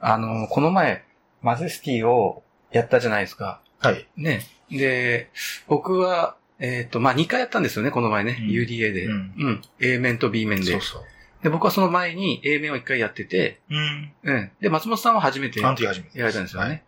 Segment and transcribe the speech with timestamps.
[0.00, 1.04] あの、この前、
[1.42, 3.60] マゼスティをやったじゃないですか。
[3.78, 4.06] はい。
[4.16, 4.42] ね。
[4.70, 5.30] で、
[5.66, 8.36] 僕は、えっ、と、まあ、2回やったんですよね、この前ね。
[8.40, 9.16] うん UDA で、ううん
[9.52, 9.62] ん。
[9.80, 10.72] A 面と B 面で。
[10.72, 11.02] そうそう。
[11.42, 14.12] で、僕はその前に A 面を1回やってて、うん。
[14.22, 14.50] うん。
[14.60, 15.60] で、松本さんは初めて。
[15.60, 16.68] やられたんですよね。
[16.68, 16.82] はい。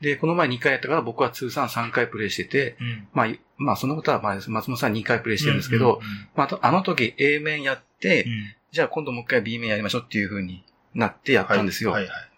[0.00, 3.08] で、この前2回やったから僕は通算3回プレイしてて、うん。
[3.12, 6.00] まあ、いまあ、そのことは、まあ、松本さん2回プレイしてるんですけど、
[6.34, 10.64] まあ、とあの時 A 面やって、うん、うんじゃあ今度もう一回 B 面やりましょうっていう風に
[10.94, 11.90] なってやったんですよ。
[11.90, 12.29] はいはい。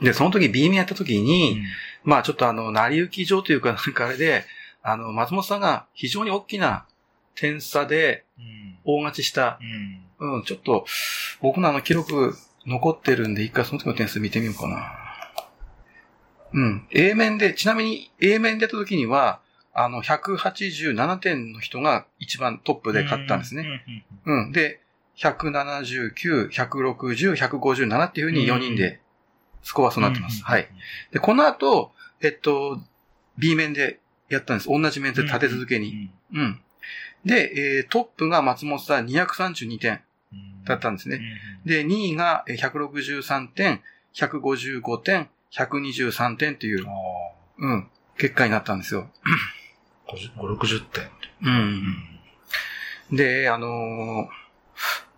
[0.00, 1.64] で、その時 B 面やった時に、うん
[2.04, 4.44] まあちょっとあの、成り行き上というか、なんかあれで、
[4.82, 6.84] あの、松本さんが非常に大きな
[7.34, 8.78] 点差でうん。
[8.84, 9.58] 大勝ちした。
[10.20, 10.36] うん。
[10.36, 10.84] うん、ちょっと、
[11.40, 12.36] 僕のあの記録
[12.66, 14.92] 残ってるんで、一回その時の点数見てみようかな。
[16.52, 16.86] うん。
[16.90, 19.40] A 面で、ちなみに A 面でやった時には、
[19.72, 23.62] あの、187点の人が一番トップで勝ったんですね。
[23.64, 24.06] ね。
[24.24, 24.52] うん。
[24.52, 24.80] で、
[25.16, 29.00] 179、160、157っていう風に4人で、
[29.64, 30.44] スコアはそうなってます。
[30.44, 30.68] はい。。
[31.10, 32.80] で、この後、えっと、
[33.38, 33.98] B 面で
[34.28, 34.68] やったんです。
[34.68, 36.10] 同じ面で立て続けに。
[36.32, 36.60] うん。
[37.24, 40.00] で、えートップが松本さん232点
[40.64, 41.20] だったんですね。
[41.64, 43.82] で、2位がえー163点、
[44.14, 46.90] 155点、123点っていうあ、
[47.58, 49.08] うん、結果になったんですよ。
[50.06, 50.12] あ。
[50.40, 51.08] 5、60点。
[51.42, 53.16] うん。
[53.16, 54.44] で、あのー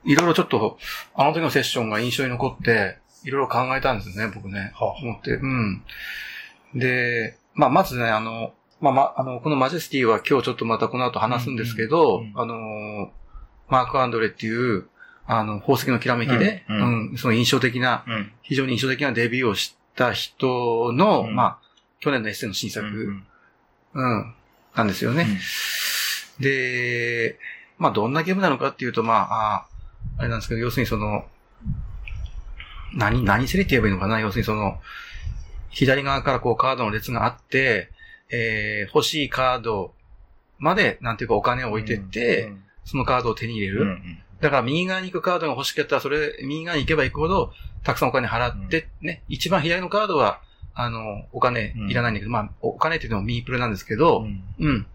[0.08, 0.78] いろいろちょっと、
[1.16, 4.70] あの時のセッションが印象に残って、いろいろ考えたんですよね、僕ね。
[4.76, 5.32] は思って。
[5.32, 5.82] うん。
[6.74, 13.08] で、まあ、まずね、あの、まあ、ま、あの、このマジェスティは今日ちょっとまたこの後話すんですけど、うんうんうんあのー、
[13.68, 14.86] マーク・アンドレっていう、
[15.26, 18.32] あの、宝石のきらめきで、ううんん、その印象的な、うん。
[18.42, 21.58] 非常に印象的なデビューをした人の、うんまあ、
[21.98, 23.26] 去年のエッセイの新作、うん
[23.92, 24.34] うん、
[24.76, 25.26] なんですよね。
[26.38, 27.40] で、
[27.76, 29.66] まあ、どんなゲームなのかっていうと、まあ、あ
[30.18, 31.24] あれなんですけど、要するにその、
[32.96, 34.18] 何、何セリって言えばいいのかな？
[34.18, 34.80] 要するにその、
[35.70, 37.90] 左側からこうカードの列があって、
[38.30, 39.94] えー、欲しいカード
[40.58, 42.52] まで、なんていうかお金を置いてって、
[42.84, 43.82] そのカードを手に入れる。
[43.82, 44.18] うんうん。
[44.40, 47.52] だから右側に行くカードが欲しかったら、それ、右側に行けば行くほど、
[47.84, 50.40] たくさんお金払って、ね、一番左のカードは、
[50.74, 54.44] あの、お金いらないんだけど、まあ、お金って言ってもミープルなんですけど、うん。
[54.58, 54.86] うん。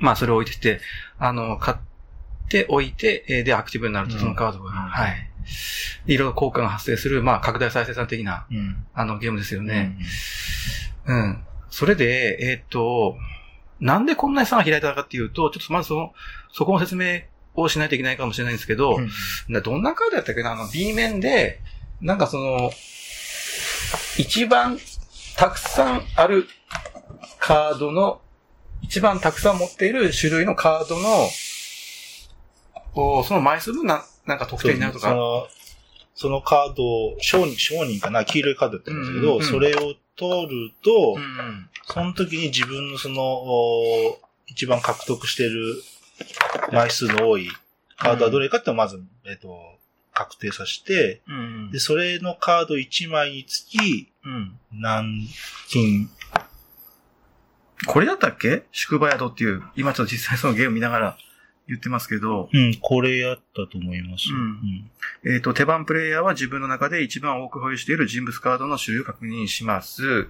[0.00, 0.80] まあ、それを置いてきて、
[1.18, 1.76] あの、買っ
[2.48, 4.76] ておいて、えーで、アクティブになると、うんそのカードが、うん。
[4.76, 5.29] はい。
[6.06, 9.96] いろいろ効果が発生する、まあ、拡大再生産的な、うんあの、ゲームですようんね。
[11.06, 11.44] うん。
[11.70, 13.16] それで、えーっと、
[13.80, 16.12] なんでこんなに差が開いたかっていうと、ちょっとまずその、
[16.52, 17.22] そこの説明
[17.54, 19.10] をしないといけないかもしれないんですけど、うん
[19.48, 20.52] などんなカードやったっけな？
[20.52, 21.60] あの、B 面で、
[22.00, 22.70] なんかその、
[24.18, 24.78] 一番
[25.36, 26.46] たくさんある
[27.38, 28.20] カードの、
[28.82, 31.28] 一番たくさん持っている種類のカードの、
[32.94, 35.08] おその枚数分な、なんか得点になるとか？
[35.08, 35.46] その、
[36.14, 45.82] そのカードを、商人、商人かな、黄色いカードだったんですけど、うんうんそれを取ると、うんその時に自分のその、お一番獲得してる
[46.72, 47.48] 枚数の多い
[47.96, 49.56] カードはどれかってまず、えっと、
[50.12, 51.70] 確定させて、うん。
[51.72, 54.58] で、それのカード1枚につき、うん。
[54.72, 55.26] 何
[55.68, 56.10] 金、
[57.86, 58.64] これだったっけ？
[58.72, 61.18] 宿場宿っていう、今ちょっと実際そのゲーム見ながら
[61.70, 64.26] 言ってますけど、うん、これやったと思います。
[64.32, 64.90] うん
[65.24, 70.28] えっ、と、手番プレイヤーは自分の中で一番多く保有している人物カードの種類を確認します。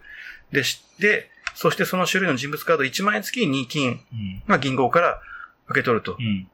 [0.53, 4.43] で、しで、そしてその種類の人物カード1枚付き2金うん。
[4.47, 5.21] が銀行から
[5.69, 6.23] 受け取るとう。
[6.23, 6.49] ん。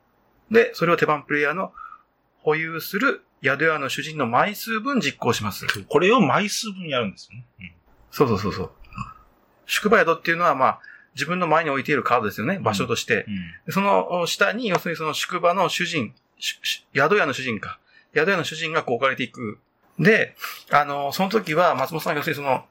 [0.51, 1.73] で、それを手番プレイヤーの
[2.43, 5.67] 保有する宿屋の主人の枚数分実行します。
[5.89, 7.75] これを枚数分やるんですよね。
[8.13, 8.71] そうそうそうそう。
[9.67, 10.81] 宿場宿っていうのは、まあ、
[11.17, 13.25] 自分の前に置いているカードですよね、場所として。
[13.27, 13.37] うん。
[13.67, 17.81] でその下に、要するにその宿場の主人、宿屋の主人か。
[18.15, 19.59] 宿屋の主人がこう置かれていく。
[19.99, 20.37] で、
[20.71, 22.65] あの、その時は松本さんが要するにその、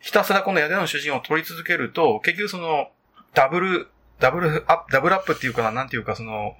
[0.00, 2.90] ひたすらこの宿屋の主人を取り続けると、結局その、
[3.34, 3.88] ダブル、
[4.18, 6.56] ダブルアップ、ダブルアップっていうかな、なんていうかその、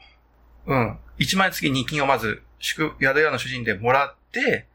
[0.66, 0.98] うん。
[1.18, 4.66] 1枚月2金をまず、宿、宿屋の主人でもらって、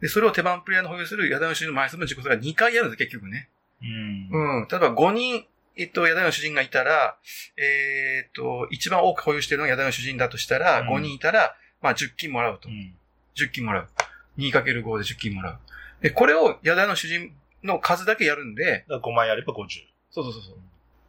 [0.00, 3.50] で、それを手番プレイヤーの保有する宿屋の主人の枚数の自己が2回やるんです、結局ね。
[3.82, 4.60] うん。
[4.60, 4.68] うん。
[4.70, 5.44] 例えば5人、
[5.76, 7.16] えっと、宿屋の主人がいたら、
[7.56, 12.68] えーっと、一番多く保有しているのが宿屋の主人だとしたら、うん5人いたら、まあ10金もらうと。
[12.68, 12.94] うん。
[13.36, 13.88] 10金もらう。
[14.38, 15.58] 2×5 で10金もらう。
[16.02, 17.32] で、これを宿屋の主人
[17.62, 19.58] の数だけやるんで、だから5枚やれば50。
[20.10, 20.54] そうそうそうそう。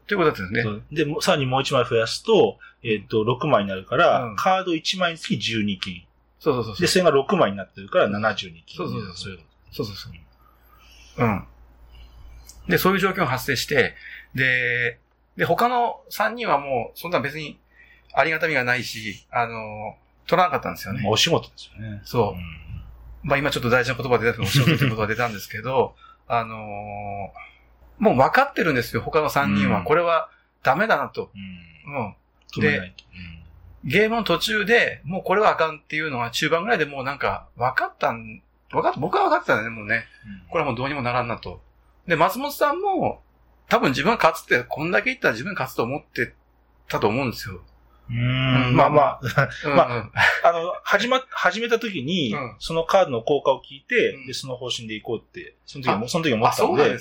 [0.08, 0.64] ということですね。
[0.64, 6.04] そうで、もうさらにもう1枚増やすと、えっ、と、6枚になるから、うんカード1枚につき12金。
[6.40, 6.82] そうそうそうそう。
[6.82, 8.78] で、それが6枚になってるから72金。
[8.78, 11.26] そうそうそうそういうこそうそうそう。
[11.26, 11.48] うん。
[12.68, 13.96] で、そういう状況が発生して、
[14.36, 15.00] で、
[15.38, 17.60] で、他の3人はもう、そんな別に
[18.14, 19.96] ありがたみがないし、あの、
[20.28, 20.98] 取らなかったんですよと。
[21.00, 21.14] ねまあ。
[21.14, 22.02] お仕事ですよね。
[22.04, 22.64] そううん
[23.26, 25.96] まあ今ちょっと大事な言葉出たけど、お仕事という言葉が出たんですけど、
[26.28, 27.54] あのー
[28.00, 29.80] もう分かってるんですよ、他の3人は。
[29.80, 30.30] うんこれは
[30.62, 31.30] ダメだなと。
[31.86, 31.96] うん。
[31.96, 32.16] うん。
[32.54, 33.06] 止めないと。
[33.86, 38.42] ゲームの途中で、もうこれはあかんっていうのは中盤ぐらいでもうなんか分かったん、
[38.72, 40.06] 分かっ僕は分かってたね、もうね。
[40.26, 41.62] うんこれはもうどうにもならんなと。
[42.08, 43.23] で、松本さんも、
[43.70, 46.34] 多分自分が勝つって、こんだけ言ったら自分が勝つと思って
[46.88, 47.62] たと思うんですよ。
[48.10, 49.20] うーん、まあまあ、
[49.66, 50.12] うん、まうん
[50.44, 52.56] あの、始ま、始めた時に、うん。
[52.60, 54.28] そのカードの効果を聞いて、うん。
[54.28, 56.98] で、その方針でいこうって、その時も、あその時思ったので、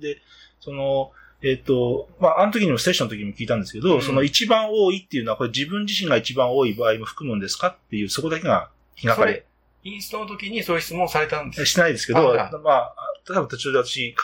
[0.00, 0.20] で
[0.60, 1.10] その、
[1.42, 4.02] えっ、と、まあ、あの時にもセッションの時も聞いたんですけど、うん。
[4.02, 9.42] その一番多いっていうのは、これ自分自身が一番多い場合も含むんですかっていう、そこだけが気がかり。
[9.84, 11.66] インストの時にそういう質問をされたんですよ。
[11.66, 12.94] してないですけど、あまあ、
[13.26, 14.14] 多分途中で私、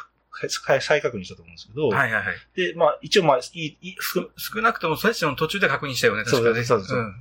[0.81, 2.35] 再確認したと思うんですけど、はいはいはい。
[2.55, 6.44] で、まあ、一応まあ、いい、少なくともセッションの途中で確認したよね、確かね。
[6.44, 7.14] そうですそうですん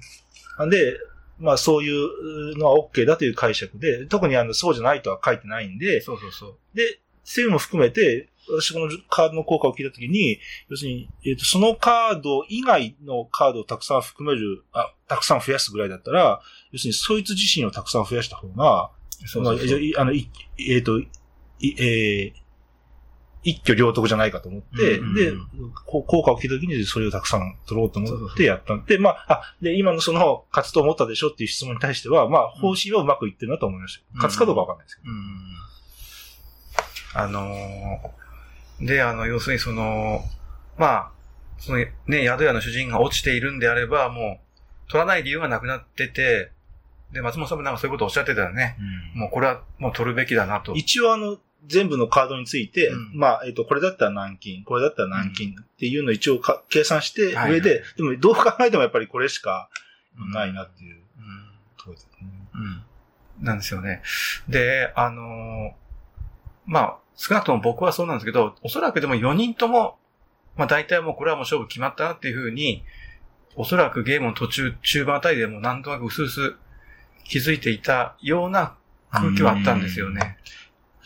[0.59, 0.99] なんで、
[1.39, 6.55] まあそういうのは OK だという解釈で、特にあのそうじゃないとは書いてないんで、そうそうそう。
[6.73, 16.41] で、そういうのも含めて、私このカードの効果を聞いたときに、要するに、えっ、と、そのカード以外のカードをたくさん含める、あ、たくさん増やすぐらいだったら、
[16.71, 18.91] 要するにそいつ自身をたくさん増やした方が、まあ
[19.25, 20.29] そうそうそういあの、い
[20.59, 21.09] えっ、と、い
[21.59, 22.46] えー
[23.47, 25.33] 一挙両得じゃないかと思って、うんうんうんで、
[25.85, 34.03] こう効果を聞いたときにそれをたくさん取ろうと思ってやったんで、まあ、あ、で、今のその、勝つと思ったでしょっていう質問に対しては、まあ、方針はうまくいってるなと思いました。
[34.13, 35.11] うん勝つかどうかわかんないですけど。
[35.11, 35.57] うん
[37.13, 38.27] あのー
[38.81, 40.21] で、あの、要するにその、
[40.77, 41.11] まあ、
[41.57, 44.39] そのね、宿屋の主人が落ちているんであれば、も
[44.87, 46.51] う、取らない理由がなくなってて、
[47.11, 48.77] で、松本さんもなんかそういうことをおっしゃってたよね。
[49.15, 50.73] もうこれはもう取るべきだなと。
[50.73, 59.69] 一応あの、全部のカードについて、うんまあ、えっ、と、これだったら何金、これだったら何金っていうのを一応か計算してはい上で、でもどう考えてもやっぱりこれしか
[60.33, 61.01] ないなっていううん
[62.21, 62.29] ね。
[62.53, 63.45] うん。
[63.45, 64.01] なんですよね。
[64.47, 65.87] で、あのー
[66.67, 69.97] まあ、少なくとも僕はそうなんですけど、おそらくでも4人とも、
[70.55, 72.83] まあ大体もうこれはもう勝負決まったなっていうふうに、
[73.55, 76.57] おそらくゲームの途中、中盤あたりでもなんとなく薄々
[77.23, 78.75] 気づいていたような
[79.11, 80.37] 空気はあったんですよね。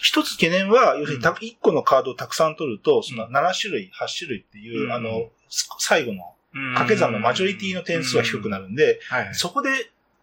[0.01, 1.35] 一つ懸念は、要するにたうん。
[1.35, 4.91] 1個のカードをたくさん取ると、その7種類、8種類っていう、うん。
[4.91, 6.73] あの、す最後のうん。
[6.73, 8.99] 掛け算のマジョリティの点数が低くなるんで。
[9.33, 9.69] そこで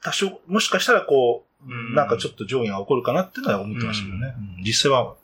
[0.02, 1.94] 多少、もしかしたらこう、うん。
[1.94, 4.34] なんかちょっと上下が起こるかなっていうのは思ってましたけどね。
[4.58, 4.64] うん。
[4.64, 5.14] 実際は、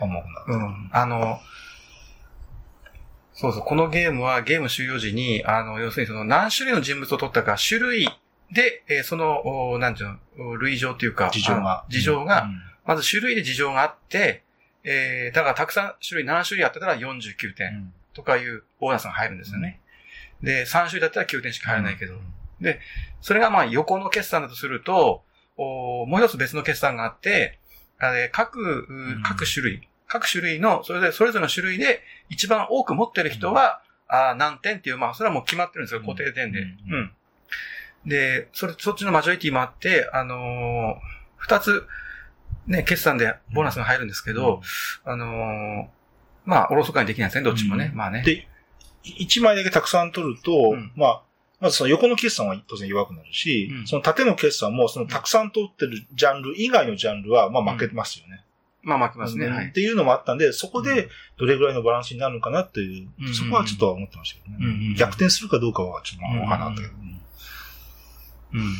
[0.00, 0.22] あんまな。
[0.46, 0.90] うん。
[0.92, 1.40] あの、
[3.34, 8.08] そうそう、このゲームはゲーム終了時に、あの、要するにその何種類の人物を取ったか、種類
[8.52, 11.72] で、えーその、おなんていうの、類情っていうか、事情が。
[11.72, 11.84] あ。
[11.88, 14.42] 事情が、うんまず種類で事情があって、
[14.84, 19.80] えー、だからたくさん種類、7種類あったら49点とかいうボーナスが入るんですよね。
[20.42, 22.14] で、3種類だったら9点しか入らないけど。
[23.20, 25.22] それがまあ横の決算だとすると、
[25.56, 27.58] おもう一つ別の決算があって、
[27.98, 36.60] あれ各、ううん各種類、各種類の、それで、それぞれの種類で一番多く持ってる人は、あー何点っていう、まあ、それはもう決まってるんですよ、固定点で。
[36.60, 37.12] ううんん。
[38.06, 40.94] で、それ、そっちのマジョリティもあって、あのー
[41.36, 41.86] 二つ、
[42.66, 44.62] ね、決算でボーナスが入るんですけど、
[45.04, 45.86] あのー
[46.44, 47.90] まあ、おろそかにできないですね、どっちもね。
[47.92, 48.22] うんまあね。
[48.22, 48.46] で、
[49.04, 51.22] 1枚だけたくさん取ると、うんまあ、
[51.60, 58.44] まずその横の決算は当然弱くなるし、うんその縦の決算もそのたくさん取ってるジャンル以外のジャンルは、まあ負けますよね。
[58.82, 59.46] まあ、負けますね。
[59.46, 59.64] はい。
[59.64, 64.58] うんっていうのもあったんで、そこでどれぐらいのバランスになるのかなっていう、うんそこはちょっとは思ってましたけどね。
[64.60, 66.94] うんうん逆転するかどうかはちょっとまあわからなかったけど。
[68.54, 68.74] うん。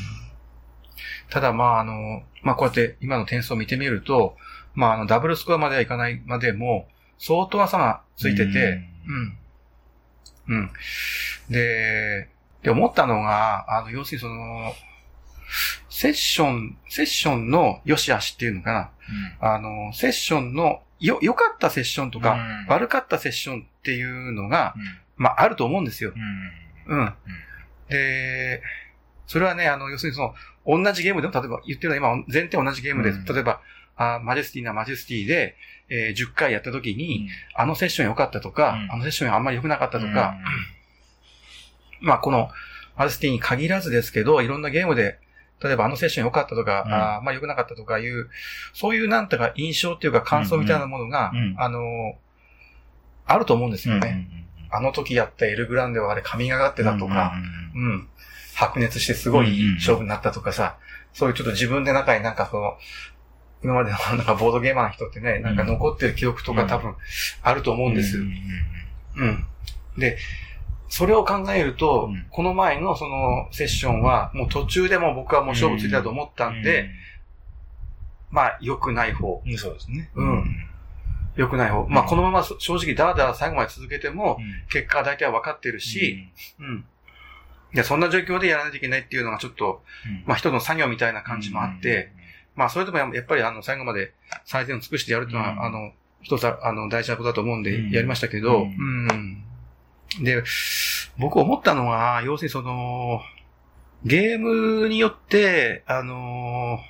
[1.30, 4.37] ただ、まあ、あの、まあ、こうやって今の点数を見てみると、
[4.75, 8.80] まあ、あの、ダブルスコアまではいかないまでも、相当差がついてて、
[10.49, 10.56] うん。
[10.56, 10.70] うん。
[11.49, 12.28] で、
[12.62, 14.75] で、思ったのが、あの、要するにその、
[15.88, 18.90] セッション、セッションの良し悪しっていうのかな。
[19.40, 24.82] あの、セッションの、よ、良かったセッションとか、うん悪かったセッションっていうのが、うん
[25.16, 26.12] まあ、あると思うんですよ。
[26.87, 27.14] うんうん。
[27.88, 28.62] で、
[29.30, 30.34] それはね、あの、要するにそ
[30.66, 33.25] の、同じゲームでも、例えば言ってるのは今、前提同じゲームで、うん。
[33.25, 33.60] 例えば、
[33.94, 35.54] あマジェスティなマジェスティで、
[35.88, 38.90] えー10回やった時に、あのセッション良かったとか、うん。
[38.90, 40.34] あのセッションあんまり良くなかったとか、
[42.00, 42.50] まあ、この、
[42.96, 45.20] マジェスティに限らずですけど、いろんなゲームで、
[45.62, 46.92] 例えばあのセッション良かったとか、うん。
[46.92, 48.30] あーまあ良くなかったとかいう、
[48.75, 51.38] そういうなんとか印象っていうか感想みたいなものが、うん。
[51.38, 51.54] うん。
[51.56, 52.18] あの、
[53.26, 54.26] あると思うんですうんよね。
[54.72, 57.34] あの時やったエルグランデはあれ髪がかってたとか、
[57.75, 58.08] うん。
[58.60, 60.76] 白熱してすごいいい勝負になったとかさ、
[61.14, 62.76] そういうちょっと自分で中になんかその、
[63.62, 66.94] 今までのなんかボードゲーマーの人ってね、なんか残ってる記憶とか多分
[67.42, 68.18] あると思うんです。
[68.18, 69.46] ううんん。
[69.96, 70.18] で、
[70.88, 76.90] それを考えると、うんこの前のそのセッションは、もう途中でもう僕はもう勝負ついたと思ったんで、
[78.30, 79.42] まあ、良くない方。
[79.44, 80.10] うん、そうですね。
[80.14, 80.44] うん
[81.36, 81.86] 良くない方。
[81.88, 86.84] まあ、うんこのまま正直、だらだら最後まで続けても、うん結果は大体分かってるし、うん。
[87.72, 90.24] いや、そんな状況でやらないといけないっていうのがちょっと、うん。
[90.26, 92.10] まあ、一つの作業みたいな感じもあって、、
[92.56, 94.12] まあ、それでもややっぱり、あの、最後まで
[94.44, 95.62] 最善を尽くしてやるっていうのは、うん。
[95.62, 97.90] あの、一つ、あの、大事なことだと思うんで、うん。
[97.90, 99.44] やりましたけど、ううん。
[100.22, 100.42] で、
[101.18, 103.20] 僕思ったのは、要するにその、
[104.04, 106.80] ゲームによって、あの、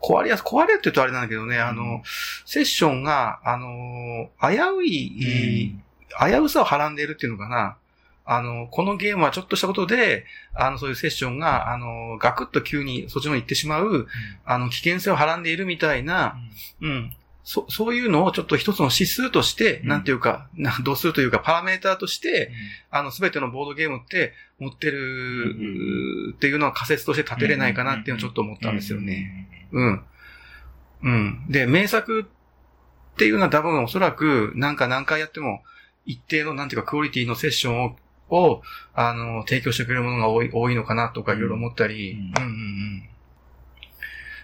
[0.00, 2.02] 壊れやす、壊れるって言うとあれなんだけどね、あの、
[2.44, 5.74] セッションが、あの、危うい、
[6.20, 7.78] 危うさをはらんでいるっていうのかな。
[8.30, 14.06] あの、このゲームはちょっとしたことで、あの、そういうセッションが、あの、ガクッと急にそっちの方に行ってしまう、
[14.44, 16.36] あの、危険性をはらんでいるみたいな、
[16.82, 17.16] うん。
[17.42, 22.52] そ、そういうのをちょっと一つの指数として、うんなんていうか、な度数というか、パラメーターとして、
[22.90, 29.48] あの、すべてのボードゲームって持ってる、っていうのは仮説として立てれないかなっていうのをちょっと思ったんですよね。。
[29.72, 30.04] うん。
[31.02, 31.46] うん。
[31.48, 32.26] で、名作
[33.14, 35.62] っていうのは多分おそらく、なんか何回やっても、
[36.04, 37.96] 一定の、なんていうか、クオリティのセッションを、
[38.30, 38.62] を、
[38.94, 43.08] あの、提供してくれるものが多い、多いのかなとかいろいろ思ったり、うんうんうんうん。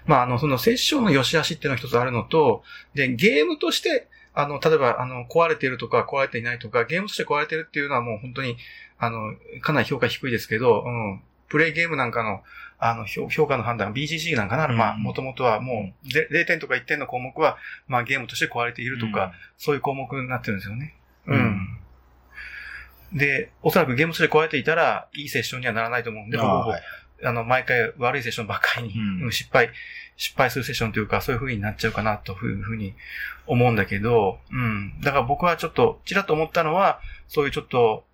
[0.07, 2.63] まあ、あの、そのセッションの良し悪しっていうのが一つあるのと、
[2.95, 8.57] で、ゲームとして、あの、例えば、あの、壊れているとか、壊れていないとか、ゲームとして壊れてるっていうのはもう本当に、
[8.99, 11.23] あの、かなり評価低いですけど、うん。
[11.49, 12.43] プレイゲームなんかの、
[12.79, 20.95] あの、評評価の判断、BGC なんかなら、まあ、うんもともとはもう、で0点とか1点の項目は、まあ、ゲームとして壊れているとか、、そういう項目になってるんですよね。
[21.27, 21.79] ううんん。
[23.15, 26.83] で、おそらくゲームとして壊れていたら、いいセッションにはならないと思うんで、あほぼほぼはい
[27.23, 29.71] あの、毎回悪いセッションばっかりに、うんうん失敗、
[30.17, 32.95] 失敗するセッションというか、そういう風になっちゃうかな、というふうに
[33.47, 35.01] 思うんだけど、うん。
[35.01, 38.05] だから僕はちょっと、ちらっと思ったのは、そういうちょっと、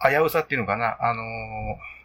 [0.00, 1.98] 危うさっていうのかな、あのー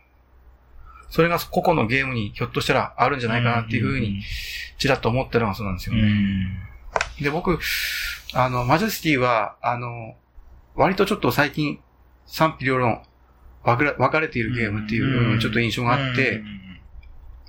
[1.13, 4.23] それが個々のゲームにひょっとしたらあるんじゃないかなっていうふうに、
[4.79, 6.07] ちらっと思ったのがそうなんですようね。
[6.07, 6.57] ん。
[7.21, 7.59] で、僕、
[8.33, 10.15] あの、マジェスティは、あの、
[10.73, 11.79] 割とちょっと最近、
[12.25, 13.01] 賛否両論、
[13.63, 16.43] 分かれ分かれているゲームっていう、ちょっと印象があって、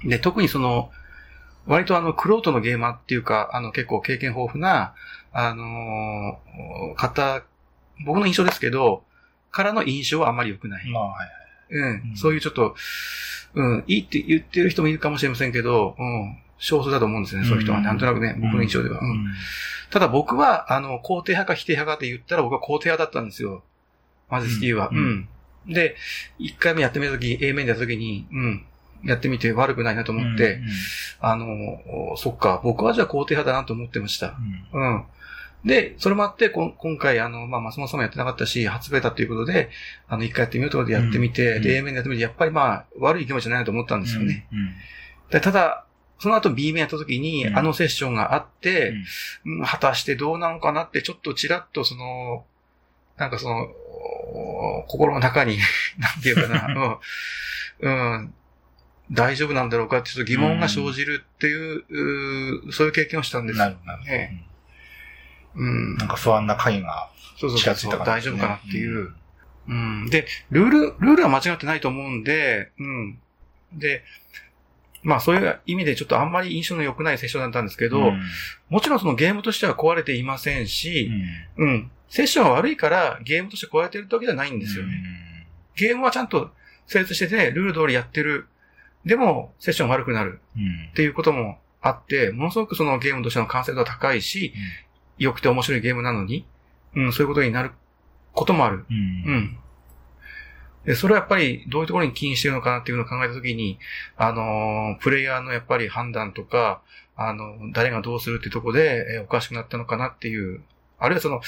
[0.04, 0.90] で、特にその、
[1.66, 4.94] 割とあの、クロートのゲーマーっていうか、あの、結構経験豊富な、
[5.32, 7.42] あのー方、
[8.04, 9.02] 僕の印象ですけど、
[9.50, 10.90] からの印象はあまり良くない。
[10.90, 11.28] まあ、はい。
[11.70, 12.74] うん、うんそういうちょっと、
[13.54, 17.78] うん、いいって言ってる人もいるかもしれませんけど、うん、少数だと思うんですね、そういう人は。
[17.78, 19.00] うんなんとなくね、僕の印象では。
[19.00, 19.26] うん
[19.90, 23.62] ただ僕は、あの、肯定派か否定派かって言ったら僕は肯定派だったんですよ。
[24.34, 24.88] マジスティは。
[24.88, 25.28] ううん
[25.68, 25.72] ん。
[25.72, 25.96] で、
[26.38, 28.66] 一回目やってみたとき、A 面でやったときに、うん、
[29.04, 30.60] やってみて悪くないなと思って、
[31.20, 31.46] あの、
[32.12, 34.36] おそっか、僕はじゃあ肯定派だなと思ってました。
[34.72, 35.04] うん。
[35.64, 39.70] で、それもあって、こん今回、あの、まあ、松本さんもやってなかったし、初ベータということで、
[40.08, 44.46] あの、一回やってみようということでやってみて、うんで、A 面でやってみて、やっぱりまあ、悪い気持ちじゃないなと思ったんですよね。
[44.52, 44.74] うん。
[45.30, 45.86] でただ、
[46.18, 48.90] その後 B 面やった時に、うんあのセッションがあって、
[49.44, 52.44] うんうん果たしてどうなのかなって、ちょっとちらっとその、
[53.16, 53.68] なんかその、お
[54.86, 55.58] 心の中に、
[55.98, 56.98] なんていうかな、
[57.80, 58.34] うん、うん、
[59.12, 59.98] 大丈夫なんだろうか？
[59.98, 63.58] ってちょっと疑問が生じるっていう、うーそういう経験をしたんです。
[63.58, 64.44] なるほどね
[65.56, 65.96] うん。
[65.96, 69.14] なんか不安な影が近づいたから大丈夫かなっていう。
[69.68, 70.06] うん。
[70.10, 73.18] で、ルール、ルールは間違ってないと思うんで、うん。
[73.72, 74.04] で、
[75.02, 78.12] まあそういう意味でちょっとあんまり印象の良くないセッションだったんですけど、
[78.68, 81.10] もちろんそのゲームとしては壊れていませんし、
[81.56, 81.90] うん。
[82.08, 84.92] セッションが悪いからゲームとして壊れてるわけじゃないんですよね。
[85.76, 86.50] ゲームはちゃんと
[86.86, 88.46] 成立してて、ルール通りやってる。
[89.04, 90.40] でも、セッションが悪くなる
[90.92, 94.54] っていうこともあって、ものすごくそのゲームとしての完成度は高いし、
[95.18, 96.46] 良くて面白いゲームなのに、
[96.94, 97.72] うん、そういうことになる
[98.32, 98.86] こともある。
[98.90, 99.58] うん。
[100.84, 103.78] で、それはやっぱりどういうところに起因してるのかなっていうのを考えたときに、
[104.16, 106.82] あのープレイヤーのやっぱり判断とか、
[107.16, 110.62] あの、誰がどうするってところで、えーおかしくなったのかなっていう、
[110.98, 111.40] あるいはその、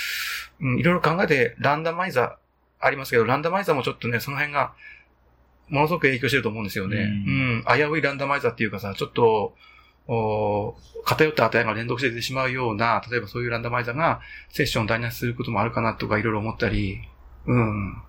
[0.60, 2.34] うん、いろいろ考えて、ランダマイザー
[2.80, 4.74] ありますけど、ランダマイザーもちょっとね、その辺が、
[5.68, 6.96] ものすごく影響してると思うんですよね。
[6.96, 9.54] ううんん、危ういランダマイザーっていうかさ、ちょっと、
[10.08, 17.00] お偏った値が連続して出てしまうような、例えばそういうランダマイザーがセッションを台無しすることもあるかなとかいろいろ思ったり、
[17.46, 18.02] うん。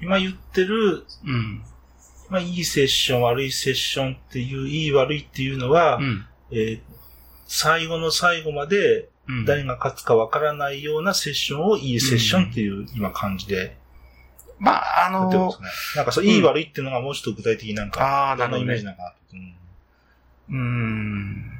[0.00, 1.62] 今言ってる、うん。
[2.30, 6.26] まあ、いいセッション、悪いセッションっていう、いい悪いっていうのは、うん。
[6.50, 6.80] えー
[7.48, 9.08] 最後の最後までうん。
[9.46, 13.76] 誰が勝つかわからないようなセッションをいいセッションっていう今感じで
[14.58, 15.30] まあ、あの。
[15.94, 18.84] なんかそう、いい悪いっていうのがもうちょっと具体的になんか、ああ、などんなイメージ。
[18.84, 19.14] なのか。
[20.50, 21.52] うん。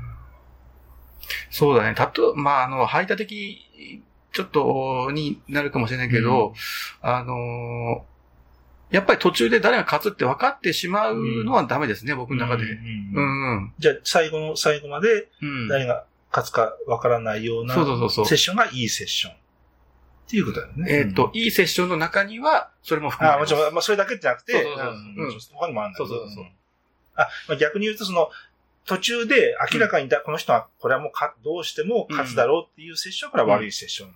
[1.50, 1.94] そうだね。
[1.94, 3.58] たと、まあ、あの、排他的、
[4.32, 6.54] ちょっと、になるかもしれないけど、
[7.00, 8.04] あの、
[8.90, 12.64] やっぱり途中で誰が勝つって分かってしまうのはダメですね、僕の中で。
[12.64, 12.68] う
[13.14, 13.72] うん。
[13.78, 15.68] じゃあ、最後の最後までうん。
[15.68, 19.32] 誰が勝つかわからないようなセッションがいいセッション。
[19.32, 19.36] っ
[20.30, 20.86] ていうことだよね。
[20.90, 23.54] えっ、と、いいセッションの中には、それも含まれます。
[23.54, 24.62] あもちろん、まあ、それだけじゃなくて、
[25.54, 26.08] 他にもあるんだけど。
[26.08, 26.48] そうそうそうん
[27.14, 28.30] あ、まあ、逆に言うと、その、
[28.84, 34.14] 途中で明らかにだ、この人は、これはもうか、どうしても勝つだろうっていうセッションから悪いセッション。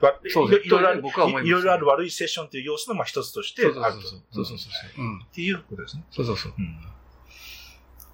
[0.00, 3.80] わそうですいろいろある、僕は思いますいろいろある悪いセッションという要素のまあ一つとしてあると。
[3.82, 5.04] そうそうそうそうそうそうそう。
[5.04, 5.18] うん。
[5.20, 6.04] っていうことですね。
[6.10, 6.54] そうそうそう。
[6.58, 6.80] うん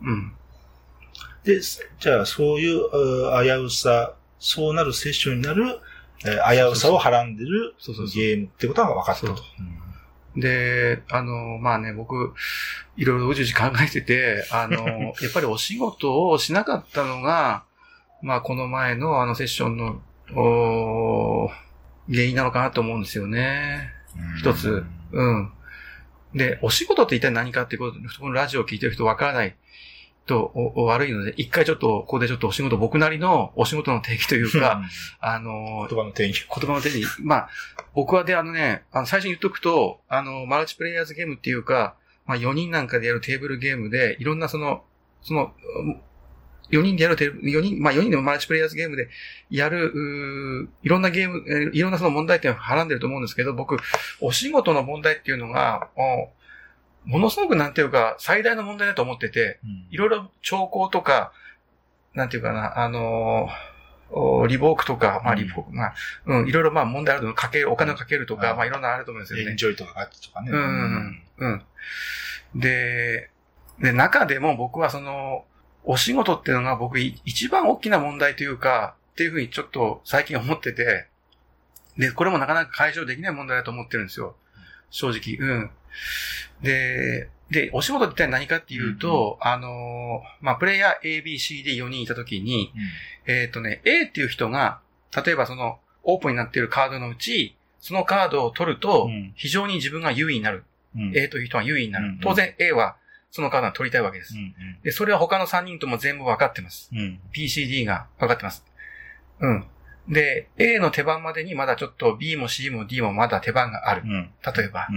[0.02, 0.36] うん。
[1.44, 5.78] で、じゃあ、そういうう危うさ、そうなるセッションになる、
[6.24, 7.74] えー危うさをはらんでる
[8.14, 9.36] ゲームってことが分かったと。
[9.36, 9.42] そ
[10.36, 12.34] うで、あの、まあね、僕、
[12.96, 14.76] いろいろうじうじ考えてて、あの、
[15.22, 17.64] やっぱりお仕事をしなかったのが、
[18.22, 20.02] まあ、この前のあのセッションの、
[20.34, 21.66] おー
[22.08, 23.92] 原因なのかなと思うんですよね。
[24.16, 24.84] うん一つ。
[25.12, 25.52] うん。
[26.34, 29.56] で、お仕事って一体何かってこと、このラジオを聞いてる人わからない
[30.26, 34.82] と悪いので、一回ちょっと、ここでちょっとお仕事、僕なりのお仕事の定義というか、
[35.20, 36.46] あの、言葉の定義。
[36.48, 37.06] 言葉の定義。
[37.22, 37.48] まあ、
[37.94, 44.82] 僕はで、あのね、あの、最初に言っとくと、あの、マルチプレイヤーズゲームっていうか、まあ、4人なんかでやるテーブルゲームで、いろんなその、
[45.22, 45.52] その、
[46.70, 49.08] 4人でやるテーブル、4人、まあ4人でもマルチプレイヤーズゲームで
[49.50, 53.76] やる、いろんなゲーム、えーいろんなその問題点をはらんでると思うんですけど、僕、
[54.20, 55.88] お仕事の問題っていうのが、
[57.06, 59.60] ものすごくなんていうか、最大の問題だと思ってて、
[59.90, 61.32] いろいろ兆候とか、
[62.14, 63.76] なんていうかな、あのー
[64.10, 65.94] おリボークとか、まあリボーク、まあ、
[66.26, 69.56] うん、いろいろまあ問題あると思うかける、お金をかけるとか、うんまあいろんなあると思うんですよねエン。
[69.56, 70.50] ジョイとかガチとかね。
[70.52, 71.52] うんうんうん。
[72.54, 72.60] うん。
[72.60, 73.30] で、
[73.80, 75.44] で、中でも僕はその、
[75.84, 81.06] お仕事っていうのが僕い一番大きな問題というか、っていうふうにちょっと最近思ってて、
[81.96, 84.36] で、これもなかなか解消できない問題だと思ってるんですよ。
[84.90, 85.36] 正直。
[85.38, 85.70] うん。
[86.62, 92.72] で、で、お仕事って一体何かっていうと、あの、まあ、プレイヤー A、B、C、D4 人いたときに、
[93.26, 94.80] えっ、とね、A っていう人が、
[95.24, 100.64] 例えばその、オープンになっているカードのうち、そのカードを取るとうん、非常に自分が優位になる。
[100.96, 101.12] うん。
[101.14, 102.14] A という人が優位になうんうん。
[102.16, 102.96] る当然 A は
[103.30, 104.38] そのカードを取りたいわけですう。
[104.38, 106.90] んで、それは他の3人とも全部分かってます。
[106.92, 106.98] うん。
[106.98, 107.20] うん。
[107.32, 108.64] PCD が分かってます。
[109.40, 109.66] うん。
[110.08, 114.02] で、A の手番までにまだちょっと B も C も D もまだ手番がある。
[114.04, 114.30] うん。
[114.56, 114.88] 例えば。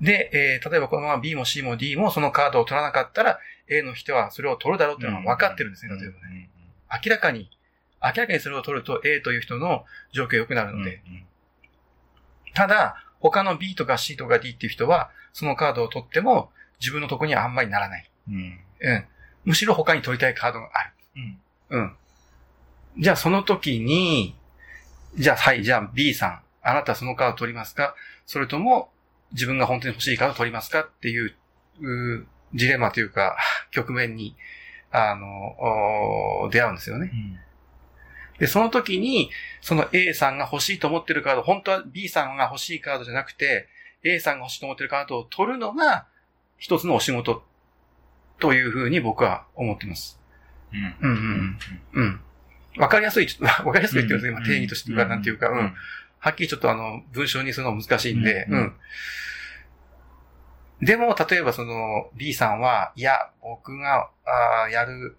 [0.00, 0.06] うん。
[0.06, 5.94] で、えー例えばこのまま B も C も D もそのカードを取らなかったら A の人はそれを取るだろうっていうのが分かってるんですね。
[5.96, 6.50] 例えばね。
[7.04, 7.50] 明らかに、
[8.02, 11.02] 明らかにそれを取ると A という人の状況良くなるので。
[12.54, 18.10] ただ、他の B とか C とか D っていう人は、そのカードを取っても自分のとこにはあんまりならない。
[18.28, 18.58] うん。
[18.80, 19.04] うん。
[19.44, 20.92] むしろ他に取りたいカードがある。
[21.70, 21.78] うん。
[21.78, 21.96] うん。
[22.98, 24.36] じゃあその時に、
[25.16, 27.94] じゃあはい、じゃあ B さん、あなたそのカード取りますか？
[28.26, 28.90] それとも
[29.32, 31.34] 自分が本当に欲しいカード取りますかっていう、
[32.54, 33.36] ジレンマというか、
[33.70, 34.36] 局面に、
[34.90, 37.12] あの、出会うんですよね。
[38.38, 43.68] で、その時に、その A さんが欲しいと思ってるカード、本当は B さんが欲しいカードじゃなくて、
[44.02, 46.06] A さんが欲しいと思ってるカードを取るのが、
[46.56, 47.42] 一つのお仕事
[48.38, 50.20] というふうに僕は思ってます。
[50.72, 50.96] うん。
[51.00, 51.58] うん
[51.94, 52.20] うんうん。
[52.78, 53.26] わかりやすい、
[53.64, 55.74] わかりやすいって言うと今定義としてはなんていうか、うん。
[56.18, 58.74] はっきりちょっとあの、文章にするのは難しいんで、ううんん。
[60.80, 65.16] でも、例えばその B さんは、いや、僕が、あーやる、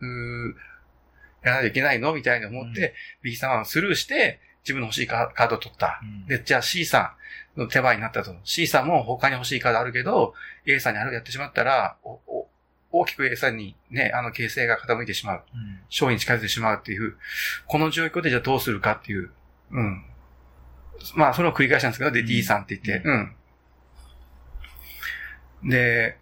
[1.44, 6.02] やらないといけないのみたいに思って、B さんはスルーして、自分の欲しいカカードを取った。
[6.28, 7.16] で、じゃあ C さ
[7.56, 8.36] んの手番になったと。
[8.44, 10.34] C さんも他に欲しいカードあるけど、
[10.66, 12.50] A さんにあるやってしまったら、おお
[12.92, 15.44] 大きく A さんにね、あの形勢が傾いてしまう。
[15.54, 15.80] うん。
[15.90, 17.18] 勝利に近づいてしまうっていう、
[17.68, 19.32] この状況でじゃあどうするかっていう、
[19.72, 20.06] うん。
[21.16, 23.12] まあ、それを繰り返したんですけど、で、うん D さんって言って、う
[25.68, 25.70] ん。
[25.70, 26.18] で、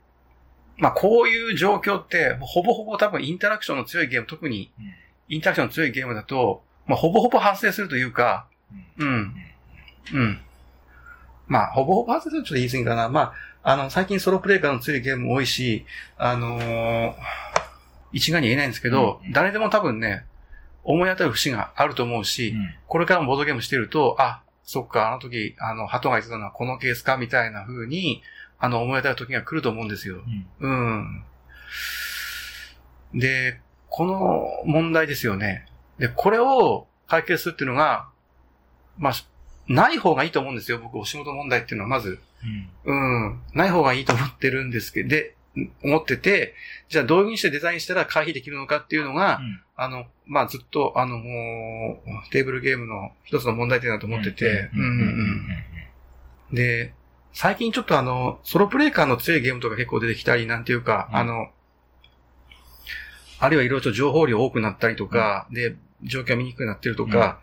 [0.77, 4.85] まあ、こういう状況って、ほぼほぼ多分インタラクションの強いゲーム、特にうん
[5.29, 8.47] インタラクションの強いゲームだと、まあ、ほぼほぼ発生するというか、
[8.97, 9.35] うん。
[10.13, 10.39] うん。
[11.47, 13.09] まあ、ほぼほぼ発生するとちょっと言い過ぎかな。
[13.09, 15.85] まあ、あの、最近ソロプレイ感の強いゲームも多いし、
[16.17, 17.13] あのー
[18.13, 20.23] 一概に言えないんですけど、うん誰でも多分ね、
[20.85, 22.55] 思い当たる節があると思うし、
[22.87, 28.21] これからもボードゲームしてると、あ、そっか、あの時、あの、鳩が言ってたのはこのケースか、みたいな風に、
[28.60, 30.17] あの、思い当たる時が来ると思うんですよ。
[30.60, 31.23] うん。
[33.13, 35.67] で、この問題ですよね。
[35.99, 38.10] で、これを解決するっていうのが、
[38.97, 39.13] まあ、
[39.69, 40.80] ない方がいいと思うんですよ。
[40.80, 42.19] 僕、お仕事問題っていうのはまず。
[42.84, 43.41] うん。
[43.53, 45.36] ない方がいいと思ってるんですけど、で、
[45.82, 46.56] 思ってて、
[46.89, 49.39] じゃあどういうふうにしてデザインしたら回避できるのかっていうのが、
[49.79, 54.71] あの、まあ、ずっと、あの、もうテーブルゲームの一つの問題点だと思ってて、
[56.51, 56.93] で、
[57.31, 61.49] 最近ちょっとあの、ソロプレイ感の強いゲームとか結構出てきたり、なんていうか、うんあの、
[63.39, 67.39] あるいはいろいろと情報量多くなったりとか、で、状況見にくくなってるとか、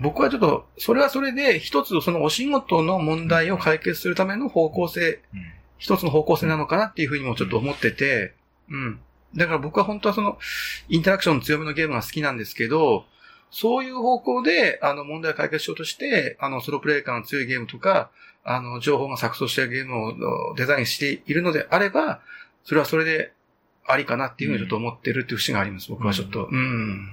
[0.00, 5.20] 僕はちょっと、それはそれで、一つそのお仕事の問題を解決するための方向性、
[5.76, 8.34] 一つの方向性なのかなっていうふうにもちょっと思ってて、
[8.70, 9.00] うん。
[9.34, 10.38] だから僕は本当はその、
[10.88, 13.04] インタラクション強めのゲームが好きなんですけど、
[13.50, 18.10] そういう方向で、あの、問題を解決しようとして、あの、ソロプレイ感の強いゲームとか、
[18.44, 20.06] あの、情報が錯綜しているゲーム
[20.50, 22.20] をデザインしているのであれば、
[22.64, 23.32] それはそれで
[23.86, 26.48] ありかなっていうふうにちょっと思ってるっていう節があります、僕はちょっと。
[26.50, 27.08] うん。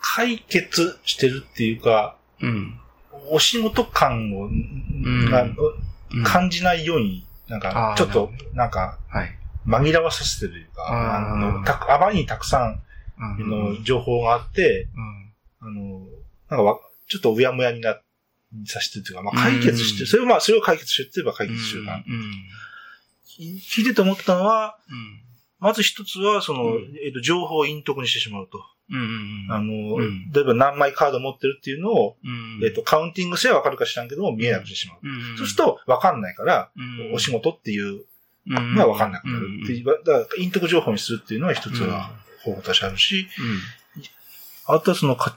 [0.00, 2.78] 解決してるっていうか、うん。
[3.30, 5.54] お仕事感を、うん
[6.24, 9.38] 感じないように、なんかちょっとなんか、はい。
[9.70, 15.68] 紛らわさせてるというか、あのたあまりにたくさうんんの情報があって、うん。
[15.68, 16.00] あの、
[16.48, 16.78] なんかわ、
[17.08, 18.00] ちょっとうやむやにな、
[18.66, 21.96] させてるというか、まあ解決して、うんそれをまあ、それを解決してって言えば解決してるかな。
[21.98, 22.04] うん。
[23.38, 25.20] 聞いてて思ったのは、うん。
[25.60, 28.58] まず一つは、その、うんえっ、と、情報を陰徳にしてしまうと。
[29.50, 32.64] あの、うん例えば何枚カード持ってるっていうのを、うん。
[32.64, 34.98] えっ、と、カウンティングすればわかるか知らんけども、見えなくしてしまう。
[35.02, 38.04] うん、そうすると、わかんないから、うん、お仕事っていう
[38.76, 39.46] がわかんなくなる。
[39.64, 42.10] っていう、だから、陰徳情報にするっていうのは一つは
[42.44, 43.26] 方法としてあるし、
[44.66, 45.36] あとはそのか、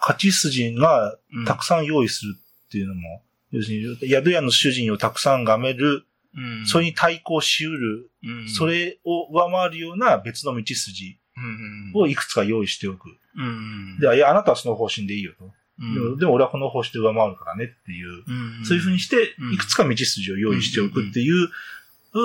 [0.00, 1.44] 勝ち筋がうん。
[1.44, 6.04] たくさん用意するっていうのも、要するに、宿屋の主人をたくさんがめる、
[6.36, 13.08] うん、それに対抗しうる、うん、それを上回るような別の道筋うん、をいくつか用意しておく。
[13.36, 15.52] うん、で、いや、あなたはその方針でいいよと。
[15.80, 18.22] うん、でも俺はこの方針で上回るからねっていう、
[18.60, 19.52] うん、そういうふうにしてう、ん。
[19.54, 21.48] いくつか道筋を用意しておくっていう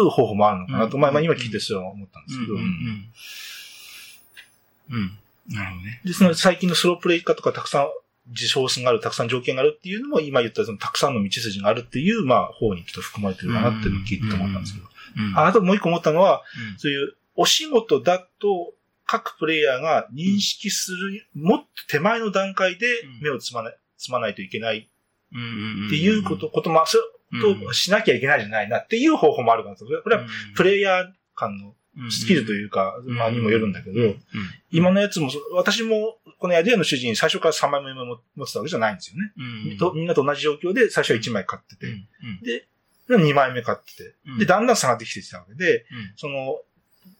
[0.09, 1.01] 方法もあるのかなと、うん。
[1.01, 3.11] まあまあ今聞いてそれは思ったんですけど、うん、うん、
[4.91, 5.17] うん。
[5.53, 6.01] なるほどね。
[6.05, 7.89] で、その最近のスロープレイ化とかたくさん
[8.31, 14.87] 事象数がある、たくさん条件があるっていうのも、今言ったそのたくさんの道筋があるっていう、まあ、方にちょっと含まれてるかなっていうのを聞いて思ったんですけど。
[15.17, 18.73] うん、ああともう一個思ったのは、うん、そういうお仕事だと、
[19.05, 22.85] 各プレイヤーが認識する、もっと手前の段階で
[23.21, 24.87] 目をつまない、つまないといけない
[25.31, 26.83] うん、っていうこと、ことも、
[27.31, 29.85] としなきゃいけないじゃないなっていう方法もあるかなと。
[29.85, 31.73] これはプレイヤー間の
[32.09, 34.15] スキルというか、まあにもよるんだけど、
[34.71, 39.33] 今のやつも、私も、このヤデアの主人、最初から3枚目も持ってたわけじゃないんですよね。
[39.95, 42.67] みんなと同じ状況で、最初は1枚買ってて、うん、で、
[43.09, 46.61] 2枚目買ってて、で、だんだん差ができてきたわけで、うん、その、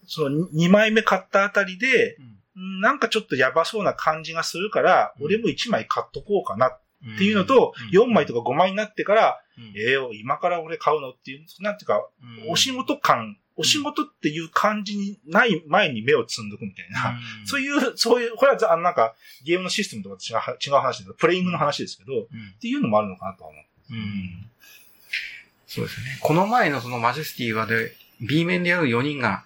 [0.07, 2.17] その2枚目買ったあたりで、
[2.55, 5.25] うん、なんかちょっとやばそうな感じがするから、うん。
[5.25, 9.63] 俺も1枚買っとこうかなっうんていうのと、4枚とか、か5枚になってから、うん。
[9.77, 11.11] ええよ、今から俺買うの？
[11.11, 12.05] っていう、なんていうか、
[12.45, 12.51] うん。
[12.51, 22.27] お仕事感、お仕事っていう感じにない前に目をつんどくみたいな、そうういう、そういう、これはざあのなんか、ゲームのシステムとかと違う違う話ですけど、プレイングの話ですけど、っん、
[22.59, 23.63] ていうのもあるのかなとは思う。
[23.93, 24.49] うん。
[25.67, 26.17] そうですね。
[26.21, 29.45] この前のそのマジェスティはで、B 面でやる4人が、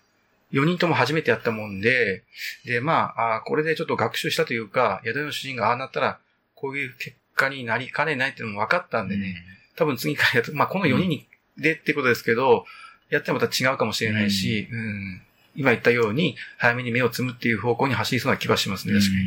[0.52, 2.24] 4人とも初めてやったもんで、
[2.66, 6.20] で、まあ、あーこれでちょっと学習したというか、宿の主人がああなったら、
[6.54, 9.44] こういう結果になりかねないっていうのも分かったんでね、
[9.76, 12.66] 多分次からやると、まあ、この4人にでってことですけど、
[13.10, 15.22] やってもまた違うかもしれないし、うん、
[15.56, 19.18] 今言ったように、早めに目をつむっていう方向に走りそうな気がしますね、確かに。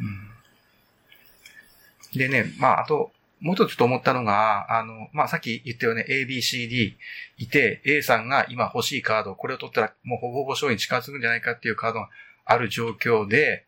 [0.00, 0.02] う
[2.16, 2.18] ん。
[2.18, 6.96] でね、まあ、あと、もう一つちょっと思ったのが、あの、まあ、さっき言ったように A, B, C, D
[7.38, 12.08] いて、A さんが今欲しいカード、これを取ったらもうほぼほぼ勝利に近づくんじゃないかっていうカードが
[12.44, 13.64] ある状況で、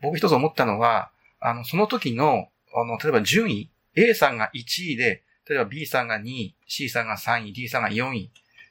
[0.00, 1.10] 僕一つ思ったのは、
[1.42, 8.30] あの、その時の、あの、例えば順位、A さんが1位で、例えば B さんが2位、C さんが3位、D さんが4位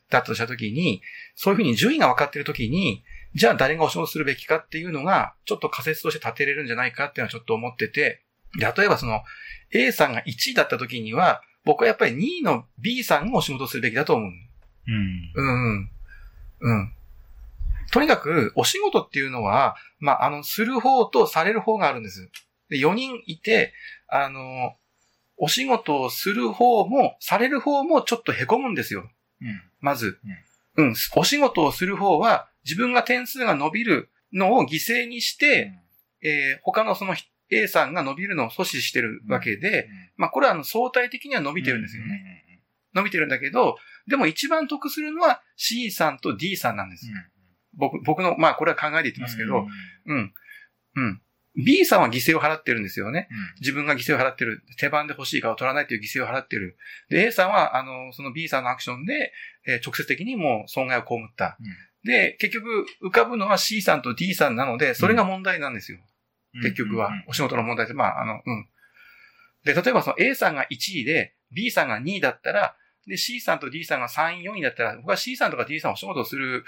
[0.10, 1.02] だったとした時に、
[1.36, 3.04] そういうふうに順位が分かっている時に、
[3.36, 8.24] じゃあ誰がお仕事するべきかっていうのが、ちょっと仮説として立てれるんじゃないかっていうのはちょっと思ってて、
[8.58, 9.22] 例えばその
[9.72, 14.30] A さんが1位だった時には、僕はやっぱり2位の B さんがお仕事するべきだと思う。
[14.30, 15.32] うん。
[15.36, 15.92] うんうん。
[16.62, 16.94] うん。
[17.92, 22.30] とにかく、お仕事っていうのは、まあ、あの、する方とされる方があるんです。
[22.72, 23.74] で、4人いて、
[24.08, 24.76] あの、
[25.38, 29.12] お仕事をする方も、される方もちょっと凹むんですよ。
[29.42, 29.62] うん。
[29.82, 30.20] まず。
[30.78, 30.96] うん。
[31.18, 35.74] お仕事をする方は、自分が点数が伸びるのを犠牲にして、
[36.24, 37.16] えー他のその
[37.50, 42.10] A さんが伸びるのを阻止してるわけで、まあこれはあの相対的には伸びてるんですよね。
[42.10, 42.62] ね。
[42.94, 47.08] 伸びてるんだけど、でも一番得するのは C さんと D さんなんです。
[47.74, 49.66] 僕、僕の、まあこれは考えて言ってますけど、
[50.06, 50.34] うん。
[50.96, 51.22] うん。
[51.56, 53.28] B さんは犠牲を払ってるんですよね。
[53.60, 54.64] 自分が犠牲を払ってる。
[54.78, 56.78] 手番で欲しいから取らないという犠牲を払ってる。
[57.10, 59.34] で、A さんは、あの、その B さんのアクションで、
[59.68, 61.58] えー直接的にもう損害を被った。
[62.04, 66.00] で、結局、浮かぶのは C さんと D さんなので、それが問題なんですよ。
[66.62, 67.12] 結局は。
[67.28, 68.68] お仕事の問題で、まあ、あの、うん。
[69.64, 72.76] で、例えばその A さんが1位で、B さんが2位だったら、
[73.08, 76.64] で、C さんと D さんが3位、4位だったら、僕は C さんとか D さんをお仕事をする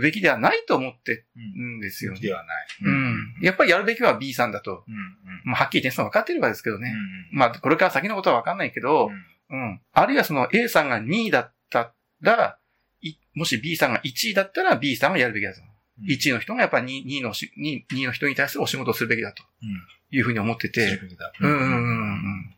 [0.00, 2.20] べきではないと思ってうんるんですよね。
[2.20, 2.66] ではない。
[2.82, 3.34] うん。
[3.42, 4.84] やっぱりやるべきは B さんだと。
[4.86, 4.94] うん。
[4.94, 5.10] うん。
[5.44, 6.92] まあ、はっきり点数は分かってるわけですけどね。
[7.32, 7.38] うん。
[7.38, 9.10] まあ、これから先のことは分かんないけど、
[9.50, 9.80] うん。
[9.92, 12.58] あるいはその A さんが2位だったら、
[13.00, 15.60] いもし B さんが1位だったら B さんがやるべきだと。
[15.60, 15.66] うん
[16.08, 19.68] 1位の人がやっぱり 2, 2位のし 2, 2位の人に対するお仕事をするべきだとうん。
[20.10, 20.88] いうふうに思ってて。
[20.88, 22.51] するべきだうんうんうんうん。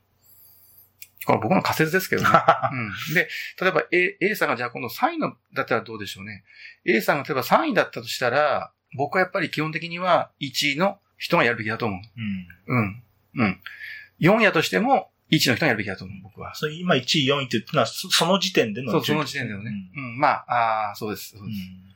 [1.25, 2.29] これ僕の仮説ですけどね。
[3.09, 3.29] うん、で、
[3.61, 6.45] 例えば A, A さんがじゃあ今度3位のだったらどうでしょうね。
[6.85, 12.47] A さんが例えば3位だったとしたら、僕はやっぱり基本的には1位の人がやるべきだと思うん。
[12.67, 12.79] う。
[12.79, 13.03] うん。
[13.37, 13.61] うん。
[14.21, 16.55] 4位だとしても1位の人がやるべきだと思う、僕は。
[16.55, 19.73] それ今1位、4位って言ってるのは、そその時点でのそう、その時点でのね。
[19.97, 21.31] うん、まあ、ああ、そうです。
[21.31, 21.61] そううです。
[21.61, 21.95] ん。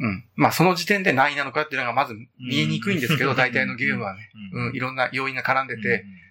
[0.00, 0.24] うん。
[0.36, 4.30] まあ、その時点で何位なのかっていうのがまず見えにくいんですけど、うん大体のゲームはね。
[4.52, 6.27] うんうん、いろんな要因が絡んでて、うんうんうん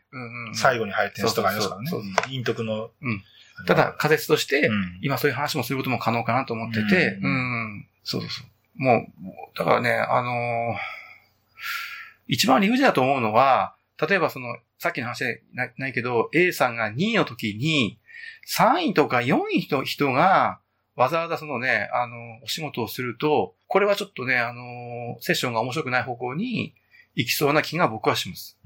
[0.53, 1.91] 最後に入る点数とかありますからね。
[2.25, 2.91] 陰徳の。
[3.01, 3.23] うん
[3.65, 8.83] ただ、仮説としてう、ん、今そういう話もすることも可能かなと思ってて、ううんん、そうそうそう。
[8.83, 10.75] もう、だからね、あのー
[12.27, 17.99] 一番理不尽だと思うのは、例えばその、さっきの話でないないけど、A さんが2位の時に、
[18.47, 20.59] 3位とか4位の人が、
[20.95, 26.73] わざわざそのね、あの、お仕事をすると、これはちょっとね、あの、セッションが面白くない方向に
[27.15, 28.57] 行きそうな気が僕はします。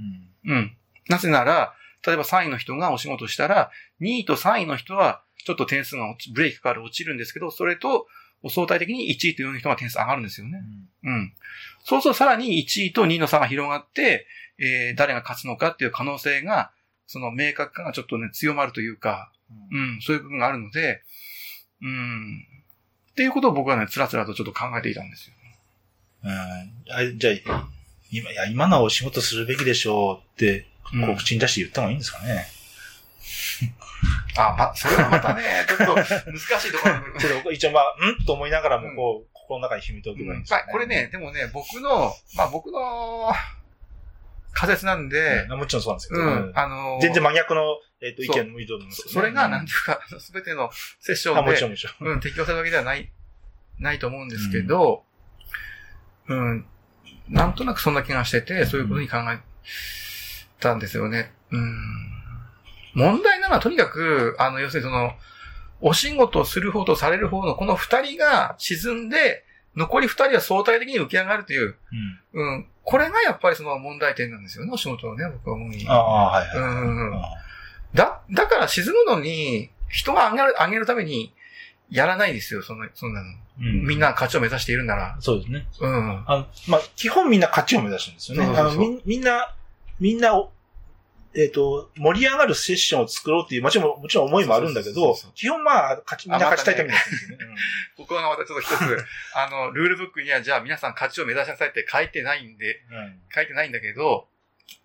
[0.46, 0.52] うん。
[0.52, 0.78] うん。
[1.10, 1.74] なぜなら、
[2.06, 8.08] 例えば3位の人がお仕事したら、2位と3位の人は、ちょっと点数が落ちブレーキから落ちるんですけど、それと、
[8.50, 10.64] 相対的に1位と4位の人が点数上がるんですよね。
[11.04, 11.34] うん。
[11.84, 14.26] そうするとさらに1位と2位の差が広がって、
[14.58, 16.72] えー、誰が勝つのかっていう可能性が、
[17.06, 19.32] その明確化がちょっとね、強まるというか、
[19.72, 21.04] うん、そういう部分があるので、
[21.82, 22.48] うん。
[23.12, 25.36] っていうことを僕はね、つらつらとちょっと考えていたんですよ。
[26.24, 26.32] うん。
[26.32, 27.70] あじゃあ、
[28.12, 30.71] 今、いや、今のはお仕事するべきでしょうって、うん
[31.06, 32.46] こう口に出して言った方がいいんですかね。
[34.38, 36.98] あ、ま、それはまたね、 ちょっと難しいところ。
[37.14, 40.64] にちょっと一応まあ、んと思いながらも、こう、心の中に秘めておけばいいんですかね。
[40.66, 43.32] まあ、これね、でもね、僕の、まあ僕の
[44.54, 45.60] 仮説なんで、うん。
[45.60, 47.62] もちろんそうなんですけど、うん、あのー全然真逆の、
[48.02, 49.14] えっと意見もいいと思いますけどね。
[49.14, 52.14] そそれが、なんていうか、すべてのセッショあ、ンで、もちろんもちろん。
[52.14, 53.12] うん、適用されるわけではない、
[53.80, 55.04] ないと思うんですけど、
[56.28, 56.66] うん、
[57.30, 59.40] なんとなくそんな気がしてて、そういうことに考え
[60.62, 61.34] たんですよね。
[61.52, 61.76] うん。
[62.94, 65.14] 問題なのはとにかく、あの、要するにその、
[65.82, 69.44] お仕事をする方とされる方のこの二人が沈んで、
[69.76, 71.76] 残り二人は相対的に浮き上がるという、
[72.34, 72.56] うん。
[72.56, 75.86] うん、これがやっぱりその問題点なんですよね、お仕事をね、僕は思うに。
[75.88, 76.58] ああ、はいはい。
[76.58, 77.22] うん
[77.94, 81.34] だ、だから沈むのに、人が上げる、上げるために、
[81.90, 83.28] やらないですよ、その、そんなの。
[83.28, 85.18] うんみんな勝ちを目指しているなら。
[85.20, 85.68] そうですね。
[85.82, 86.24] うん。
[86.26, 88.46] あの、まあ、基本みんな勝ちを目指してるんですよね。
[88.46, 89.54] そうそうそうあのみんみんな、
[90.02, 90.52] みんなお、
[91.36, 97.00] えっ、と、盛り上がるセッションを作ろうっていう、もちろん、もちろん思いもあるんだけど基本まあ、勝ち、みんな勝ちたいためにね。
[97.96, 104.28] ここがまたちょっと一つ、 あの、ルールブックには、じゃあ皆さん勝ちを目指しなさいって書いてないんで、うんうん書いてないんだけど、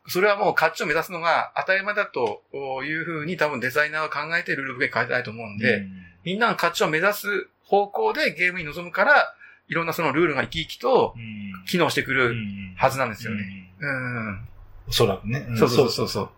[0.06, 2.44] それはもう勝ちを目指すのが当たり前だと
[2.84, 9.32] いうふうに多分デザイナーは考えてルールブックに書いてないと思うんで、うんみんなが勝ちを目指す方向でゲームに臨むから、
[9.68, 12.34] いろんなそのルールが生き生きとうん機能してくる
[12.76, 13.42] はずなんですよね。
[13.42, 13.70] ね。
[13.80, 14.48] うん。
[14.88, 15.40] おそらくね。
[15.40, 16.28] んそうそうそうそう。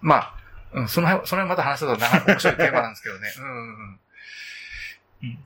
[0.00, 0.34] まあ、
[0.72, 3.32] うん、その辺、その辺また話すと長く面白いテーマなんですけどね。
[3.38, 4.00] うんうん
[5.22, 5.34] うん。
[5.34, 5.38] だ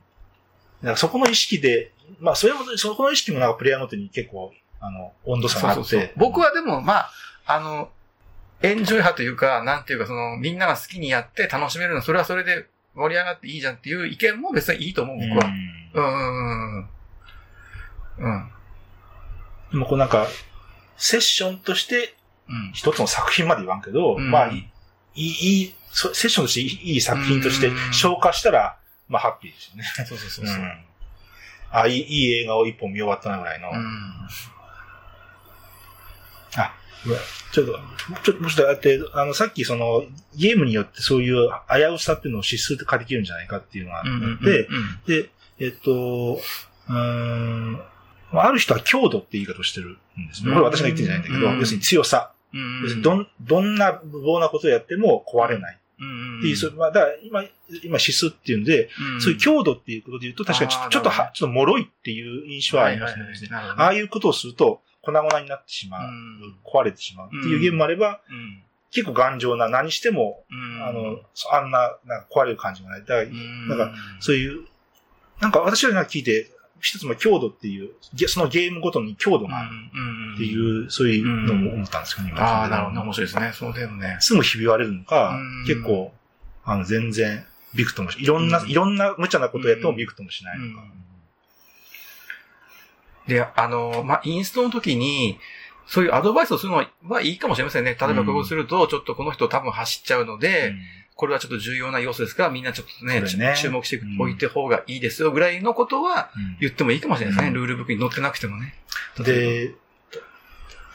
[0.83, 5.83] からそこの意識で、まあ、それも、そこの意識もなんかプレイヤーごとに結構、あの、温度差があって。
[5.83, 6.11] そうそうそう。
[6.17, 7.11] 僕はでも、まあ、
[7.45, 7.89] あの、
[8.61, 15.51] エンジョイ派というか、なんていうか、その、みんなが好きにやって楽しめるの、それはそれで盛り上がっていいじゃんっていう意見も別にいいと思う、僕は。
[15.93, 16.87] うんうんうん
[18.17, 18.29] うん。
[18.33, 18.51] うん。
[19.71, 20.27] でもこうなんか、
[20.97, 22.22] セッションとしてうん。
[22.73, 24.69] 一つの作品まで言わんけど、うんまあ、い
[25.15, 28.77] い、いい、セッションとしていい作品としてうん消化したら、
[29.07, 29.83] まあ、ハッピーですよね。
[30.07, 30.55] そうそうそうそう。
[30.55, 30.85] ん
[31.71, 33.69] あ、いい、いい映画を一本見終わったなぐらいの。
[33.69, 34.13] うん。
[37.53, 37.79] ちょっと、
[38.23, 40.03] ちょっと、もうちょっとあって、あの、さっきその、
[40.35, 44.05] ゲームによってそういう危うさっていうのを指数で化できるんじゃないかっていうのがあっ
[45.05, 45.29] て、で、
[45.59, 46.39] えっと、
[46.89, 47.81] うーん、
[48.41, 50.53] ある人は強度って言い方をしてるんですね。
[50.53, 52.31] これ私が言ってるんじゃないんだけど、うん要するに強さ。
[52.53, 55.79] うん要するにどん、どんな無謀なことをやっても壊れない。
[55.99, 57.43] うんっていう、それまあ、だ今、
[57.83, 63.25] 今指数っていうんで、うんそういう強度っていうことで言うと、確かにちょっとは、ちょっと脆いっていう印象はありますね。
[63.51, 66.55] ああいうことをすると、粉々になってしまう、うん。
[66.65, 68.63] 壊れてしまうっていうゲームもあれば、うん。
[68.91, 70.83] 結構頑丈な、何しても、うん。
[70.83, 73.01] あの、そあんな、なんか壊れる感じがない。
[73.01, 73.67] だから、うん。
[73.67, 74.65] なんかそういう、
[75.41, 76.49] なんか私が聞いて、
[76.83, 79.69] 一つの強度っていう、ゲそのゲームごとに強度がある
[80.35, 82.43] ってういう、そういうのも思ったんですけど、今ん。
[82.43, 83.01] ああ、なるほどね。
[83.03, 83.51] 面白いですね。
[83.53, 84.17] そうだよね。
[84.19, 86.13] すぐひび割れるのかうん、結構、
[86.65, 90.83] あの、全然、ビクともし、いろんな、うんいろんな無茶なことやってもビクともしないのか。
[93.27, 95.39] で、あの、まあ、インストの時に、
[95.87, 97.95] そういうアドバイスをするのはいいかもしれませんね。
[97.99, 103.55] 例えばこうすると、ちょっとこの人多分走っちゃうので、うんこれはちょっと重要な要素ですから、みんなちょっとね、ね。
[103.57, 106.57] 注目してうんおいて方がいいですよぐらいのことはうん。
[106.59, 107.47] 言ってもいいかもしれないですね。
[107.49, 107.53] うん。
[107.53, 108.75] ルールブックに載ってなくてもね。
[109.19, 109.75] で、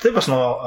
[0.03, 0.61] 例えばその、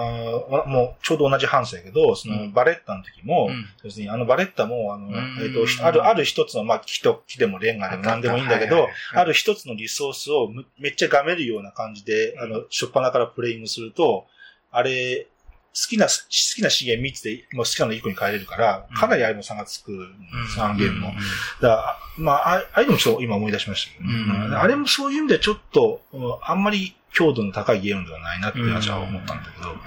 [0.51, 2.53] あーもうちょうど同じ反省やけど、そのうん。
[2.53, 3.49] バレッタの時も、
[3.83, 5.13] うにあのバレッタも、あの、ん。
[5.41, 14.25] えっ、と、ひある、ある一つの、まあ木と木でもレンガでも何でもいいんだけど、ある一つのリソースをむめっちゃがめるような感じで、あの、しょっぱなからプレイングすると、
[14.69, 15.40] あれ、好
[15.73, 16.11] きな、好
[16.55, 20.07] きな資源3つで、もう好きなの1個に変えれるから、かなりあれも差がつく、
[20.53, 21.13] そのゲームも。
[21.61, 24.15] だまあ、あああいうのもちょっと今思い出しましたけどね、
[24.47, 24.57] うん。
[24.57, 29.69] あれもそういう意味ではちょっと、うんあんまり強度の高いゲームではないなって私は思ったんだけど。
[29.71, 29.77] うん。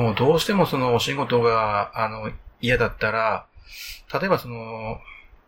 [0.00, 0.06] うん。
[0.06, 3.46] もうどうしてもそのお仕事が、あの、嫌だったら、
[4.12, 5.00] 例えばその、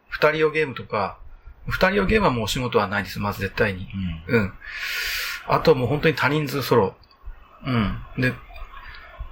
[0.08, 1.18] 二人用ゲームとか、
[1.66, 3.88] 二人用ゲームはもうお仕事はないです、まず絶対に。
[4.26, 4.52] うん。
[5.48, 6.94] あともう本当に多人数ソロ。
[7.66, 7.98] うん。
[8.18, 8.32] で、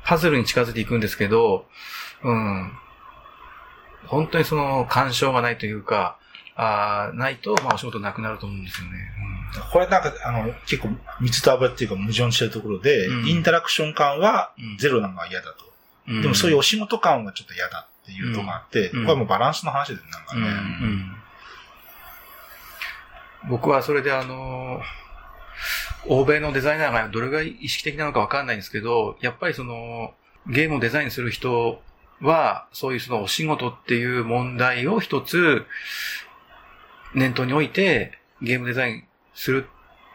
[0.05, 1.67] パズルに近づいていくんですけど、
[2.23, 2.73] うん。
[4.07, 6.17] 本当にその干渉がないというか、
[6.57, 8.99] あーないと、まあお仕事なくなると思うんですよね。
[9.73, 10.89] これなんか、あの、結構、
[11.21, 15.73] 水と油っていうか矛盾してるところで、うんインタラクション感はうんゼロなのが嫌だと。
[16.09, 20.49] うんでもそういうお仕事感がちょっと嫌だっていうとこがあって、うんこれはもうバランスの話で、なんかうんね。
[20.83, 21.17] うん
[23.49, 24.83] 僕はそれであの、
[26.07, 30.15] 欧米のデザイナーがどれぐらい意識的なのかわかんないんですけど、やっぱりその、
[30.47, 31.83] ゲームをデザインする人
[32.21, 35.67] は、そういうそのお仕事っていう問題を一つ、
[37.15, 39.67] 念頭に置いて、ゲームデザインする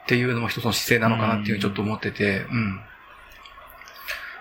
[0.03, 2.81] っていうのも一つの姿勢なのかなっていうふうにちょっと思ってて、うん。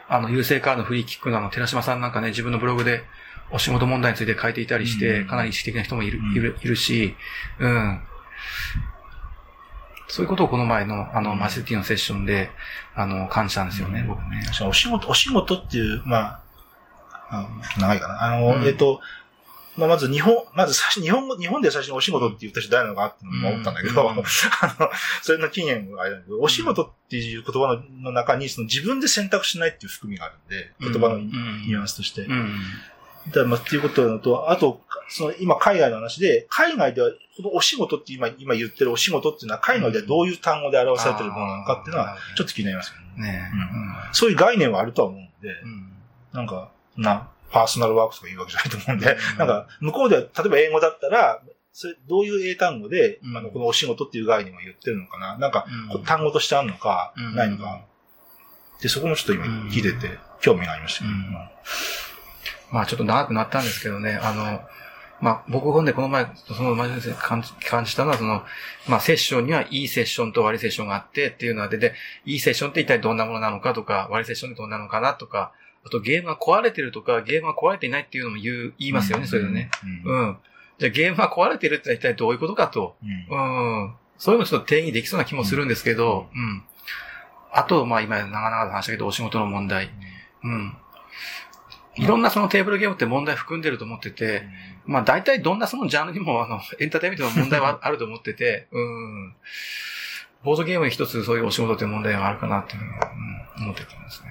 [0.09, 3.05] あの、優勢カードのフリーキックのあの、寺島さんなんかね、自分のブログで
[3.51, 7.15] お仕事問題について書いていたりして、うんかなり意識的な人もいる、うんいる、いるし、
[7.59, 8.01] うん。
[10.15, 12.49] そういうことをこの前の、あの、うんマジティのセッションで、
[12.95, 14.45] あの、感じたんですよね、うん僕ね。
[14.65, 16.41] お仕事、お仕事っていう、まあ、
[17.31, 17.49] あ
[17.81, 18.23] 長いかな。
[18.23, 19.01] あの、うんえっと、
[19.77, 24.25] まあ、まず日本、まず最初、日本語、日本で最初にお仕事って言った人誰なのかって思ったんだけど、うん あの、
[25.21, 32.23] それの期限があれだけど、お仕事っていう言葉のの中に、その自分で選択しないっていう含みがあるんで、言葉のニュアンスとして。
[32.23, 32.33] うん。
[32.33, 32.55] だか
[33.33, 43.33] らまあ、っていうことなのと、あと、その今海外の話で、海外では、このお仕事って今、今言ってるお仕事っていうのは、海外ではどういう単語で表されてるものなのかっていうのは、ちょっと気になりますよね。
[43.33, 43.51] ね。
[43.53, 45.93] うんそういう概念はあるとは思うんで、うん。
[46.33, 49.39] なんか、な、パーソナルワークとか言うわけじゃないと思うんで、うん。
[49.39, 53.37] なんか、向こうでは、例えば英語だったら、それ、どういう英単語で、うん。
[53.37, 55.37] あの、このお仕事っていう概念を言ってるのかな？
[55.39, 55.67] なんか、
[56.05, 57.35] 単語としてあるのか、うん。
[57.35, 57.81] ないのか。
[58.81, 59.69] で、そこもちょっと今うん。
[59.71, 61.35] 聞いてて、興味がありましたけど、うん
[62.75, 64.61] まあちょっと長くなったんですけどね、あの、
[65.21, 68.43] まあ僕本でこの前、そのマジで感じ感じたのは、その、
[68.89, 75.53] まあセッションにはいいセッションと悪いセッションがあってっていうのが出て、いいセッションって一体どんなものなのかとか、悪いセッションってどんなのかなとか、
[75.87, 79.71] あとゲームが壊れてるとか、ゲームが壊れていないっていうのも言う、言いますよね、それでね。。
[80.05, 80.19] うん。
[80.19, 80.37] うん。
[80.81, 82.97] じゃあゲームが壊れてるって一体どういうことかと。
[83.31, 83.95] うんうん。
[84.19, 86.65] そういうのちょっと定義できそうな気もするんですけど、うん。
[87.53, 89.91] あと、まあ今長々と話したけど、お仕事の問題。
[90.43, 90.77] うん。
[91.97, 94.43] いろんなそのテーブルゲームって問題含んでると思ってて、
[94.85, 99.35] まあ大体どんなそのジャンルにもあの、 エンターテイメントの問題は あると思ってて、うん。
[100.43, 103.11] ボードゲームに一つそういうお仕事っていう問題があるかなっていうのは、
[103.57, 104.29] うん、思ってたんですね。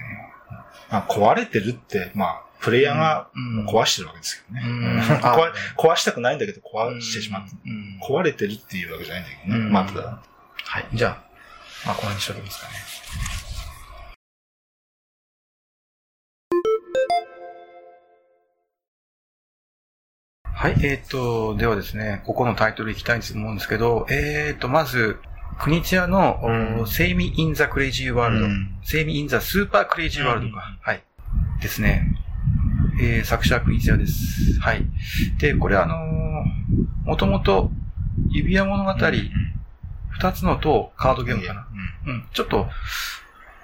[0.90, 4.62] まあ、壊れてるって、まあ、プレイヤーがうん壊してるわけですけどね。
[4.64, 7.56] うん 壊壊したくないんだけど壊してしまった。
[7.66, 8.00] うん。
[8.00, 9.58] 壊れてるっていうわけじゃないんだけどね。
[9.58, 10.22] うんまあ、ただ、
[10.64, 10.86] はい。
[10.92, 11.10] じゃあ、
[11.84, 13.33] まあこの辺にしときますかね。
[20.64, 25.18] はい、えっ、と、ではですね、ここのタイトルいきたいと思うんですけど、えっ、と、まず、
[25.60, 31.02] クニツィアの、うんセイミ in the Crazy World、うんセイミ in the Super Crazy World か、うんはい。
[31.60, 32.16] ですね。
[32.98, 34.58] えー、作者はクニツィアです。
[34.58, 34.86] はい。
[35.38, 37.70] で、これあのー、もともと、
[38.30, 41.66] 指輪物語、二つのとカードゲームかな。
[42.06, 42.70] うん、ちょっと、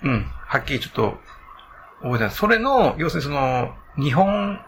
[0.03, 1.19] うん、はっきりちょっと、
[2.03, 2.31] 覚えてない。
[2.31, 4.61] それの、要するにその、日本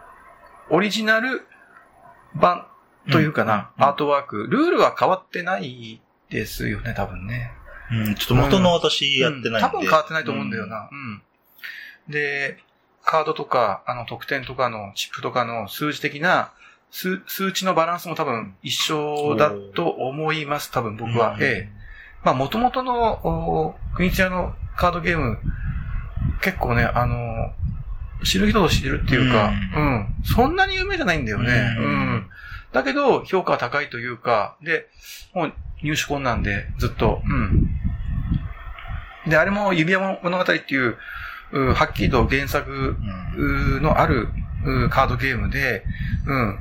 [0.71, 1.45] オリジナル
[2.35, 2.65] 版
[3.11, 4.47] というかな、うんアートワーク。
[4.49, 7.51] ルールは変わってないですよね、多分ね。
[7.91, 8.07] うん。
[8.07, 9.49] うんちょっと元の私やってないんで。
[9.49, 10.89] うん多分変わってないと思うんだよな。
[10.91, 11.21] うん。
[12.09, 12.57] で、
[13.03, 16.51] カードとか、あの、得点とかの、チップとかの数字的な、
[16.91, 21.33] 数、数値のバランスも多分一緒だと思います、多分僕は。
[21.33, 21.69] うんええ。
[22.23, 25.37] まあ、元々の、おクニチアのカードゲーム、
[26.41, 27.51] 結構ね、あの、
[28.23, 30.15] 知る人ぞ知るっていうか、ううん。
[30.23, 31.75] そんなに有名じゃないんだよね。
[31.77, 32.29] ううんん。
[32.71, 34.87] だけど、評価は高いというか、で、
[35.33, 35.53] もう
[35.83, 37.21] 入手困難で、ずっと。
[37.25, 37.69] うん。
[39.27, 40.97] で、あれも指輪物語っていう、
[41.51, 42.71] うはっきりと原作
[43.37, 44.27] うんうのある
[44.65, 45.85] うカードゲームで、
[46.25, 46.59] うん。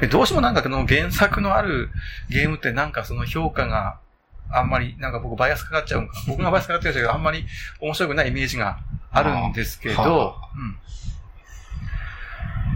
[0.00, 1.88] でどうしてもなんかこの原作のある
[2.28, 3.98] ゲームってなんかその評価が
[4.50, 6.14] あんまり、なんか僕バイアスかかっちゃうんか。
[6.28, 7.46] 僕がバイアスかかってるけど、あんまり
[7.80, 8.78] 面白くないイメージが
[9.16, 10.36] あるんですけはど、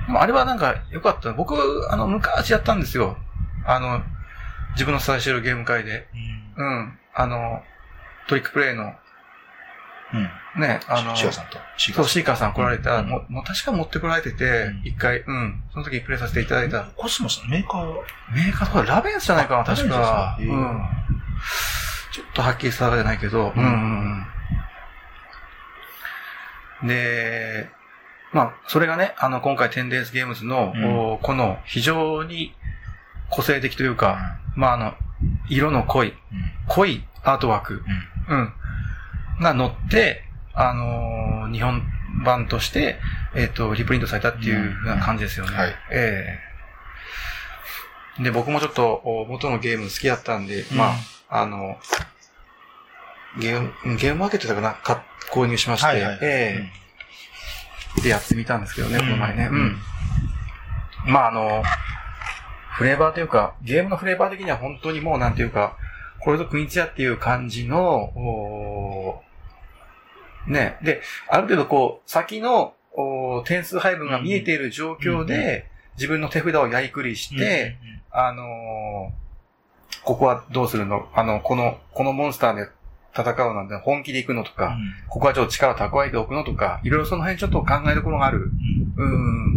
[0.08, 0.18] うん。
[0.18, 1.32] あれはなんか良かった。
[1.32, 1.54] 僕、
[1.90, 3.16] あの、昔やったんですよ。
[3.64, 4.02] あの、
[4.72, 6.08] 自分の最初のゲーム会で。
[6.56, 6.98] うんうん。
[7.14, 7.62] あの、
[8.28, 8.94] トリックプレイの、
[10.12, 10.16] う
[10.58, 10.60] ん。
[10.60, 11.58] ね、あの、シアさんと。
[11.76, 15.62] シそう、シーカーさん来られた、うんもう、もう確か持ってこられててうん、一、回、うん。
[15.72, 16.84] その時プレイさせていただいた。
[16.96, 18.04] コスモスのメーカーは？
[18.34, 20.82] メーカーとかラベンスじゃないかな、確かうん。
[22.12, 23.74] ちょっとはっきり定かじゃないけど、うんうんう
[24.16, 24.26] ん。
[26.84, 27.68] で、
[28.32, 32.54] まあ、それがね、あの、今回 10days ゲームズの、この非常に
[33.28, 34.94] 個性的というか、まあ、あの、
[35.48, 36.16] 色の濃い、うん。
[36.68, 37.82] 濃いアートワーク、
[38.28, 38.38] うん。
[38.38, 38.52] うん。
[39.40, 40.24] が載って、
[40.54, 41.20] あのー
[41.50, 41.82] 日本
[42.24, 42.98] 版として、
[43.34, 45.52] えっ、と、リプリントされたっていうふうな感じですよね。
[45.52, 46.50] うんはいええ
[48.22, 50.92] で、僕もちょっと、お元のゲーム好きだったんで、ま
[51.30, 51.78] あ、あの、
[53.38, 56.18] ゲーム、ゲームマーケットだかな、か購入しまして、はいはい。
[56.22, 56.68] え
[57.98, 58.02] え。
[58.02, 59.04] で、やってみたんですけどね、うん。
[59.04, 59.48] この前ね。
[59.50, 59.60] ううん。
[59.66, 59.76] ん。
[61.06, 61.62] まあ、あの、
[62.72, 65.76] フレーバーというか、ゲームのフレーバー的には本当にもうなんていうか、
[66.18, 69.22] これぞクインチアっていう感じの、
[70.46, 72.74] ね、で、ある程度こう、先の
[73.44, 77.76] 点数配分が見えている状況で、自分の手札をやりくりして、
[78.10, 79.20] あのー
[80.02, 81.10] ここはどうするの？
[81.14, 82.68] あの、この、このモンスターで
[83.16, 84.76] 戦うなんて本気で行くのとか、
[85.08, 88.50] ここはちょっと力を蓄えておくのとか、いろいろその辺ちょっと考えどころがある。
[88.96, 89.54] うん。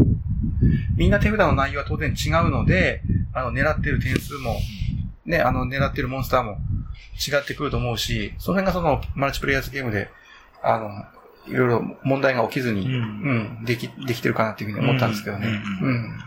[0.95, 3.01] みんな手札の内容は当然違うので、
[3.33, 4.55] あの、狙ってる点数も、
[5.25, 6.57] ね、あの、狙ってるモンスターも
[7.15, 10.09] 違ってくると思うし、その辺がその、マルチプレイヤーズゲームで、
[10.61, 10.89] あの、
[11.47, 15.47] いろいろ問題が起きずに、ううんん、でき、できてるかなっていうふうに思ったんですけどね。
[15.81, 16.19] ううんん。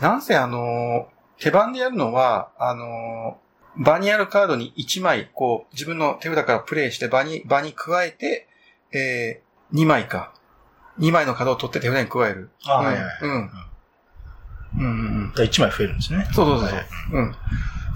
[0.00, 1.08] なんせあの、
[1.38, 3.38] 手番でやるのは、あの、
[3.76, 8.48] 場にあるカードに1枚、こう、自分の手札からプレイして場に、場に加えて、
[8.92, 10.32] えー、2枚か。
[11.00, 12.50] 2枚のカードを取って手札に加える。
[12.64, 13.30] あうんはいはいはいうん。
[13.30, 13.50] うん
[14.76, 14.90] うんう
[15.26, 15.32] ん。
[15.34, 16.28] じゃあ1枚増えるんですね。
[16.32, 16.86] そうそうそうそうはい。
[17.12, 17.34] うん。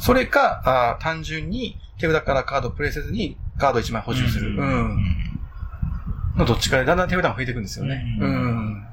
[0.01, 4.51] それか、あー単純に手札からカードをプレイせずにカード1枚補充する。
[4.57, 4.61] う。
[4.61, 4.99] うんん。
[6.37, 8.05] のどっちかでだんだん手札が増えていくんですよね。
[8.21, 8.31] ううん
[8.75, 8.89] ん。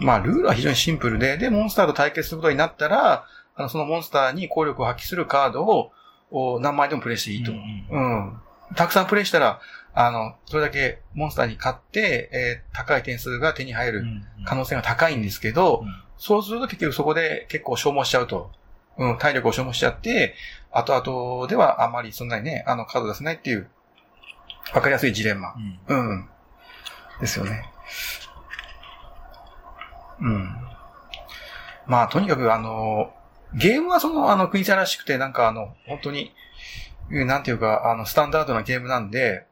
[0.00, 3.24] まあ、ルールは非常にシンプルで、で、モンスターと対決することになったら、
[3.58, 5.92] あの、そのモンスターに効力を発揮するカードを、
[6.30, 7.52] お何枚でもプレイしていいと。
[7.52, 8.40] うん。
[8.76, 9.60] たくさんプレイしたら、
[9.94, 14.04] あの、それだけモンスターに勝って、えー高い点数が手に入る
[14.46, 15.84] 可能性が高いんですけど、
[16.16, 18.52] そうすると結局そこで結構消耗しちゃうと。
[18.98, 20.34] うん、体力を消耗しちゃって、
[20.70, 23.68] 後々ではあんまりそんなにね、あの、カード出せないっていう、
[24.74, 25.54] わかりやすいジレンマ。
[25.88, 26.28] うんうん。
[27.20, 27.64] ですよね。
[30.20, 30.56] うん。
[31.86, 33.12] まあ、とにかくあの、
[33.54, 36.32] ゲームはその、あの、クイズらしくて、なんかあの、本当に、
[37.10, 39.46] うんなんていうか、あの、スタンダードなゲームなんで、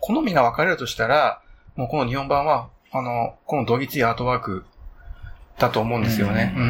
[0.00, 1.42] 好みが分かれるとしたら、
[1.76, 4.64] もうこの日本版は、あの、このドギツイアートワーク
[5.58, 6.54] だと思うんですよね。
[6.56, 6.60] う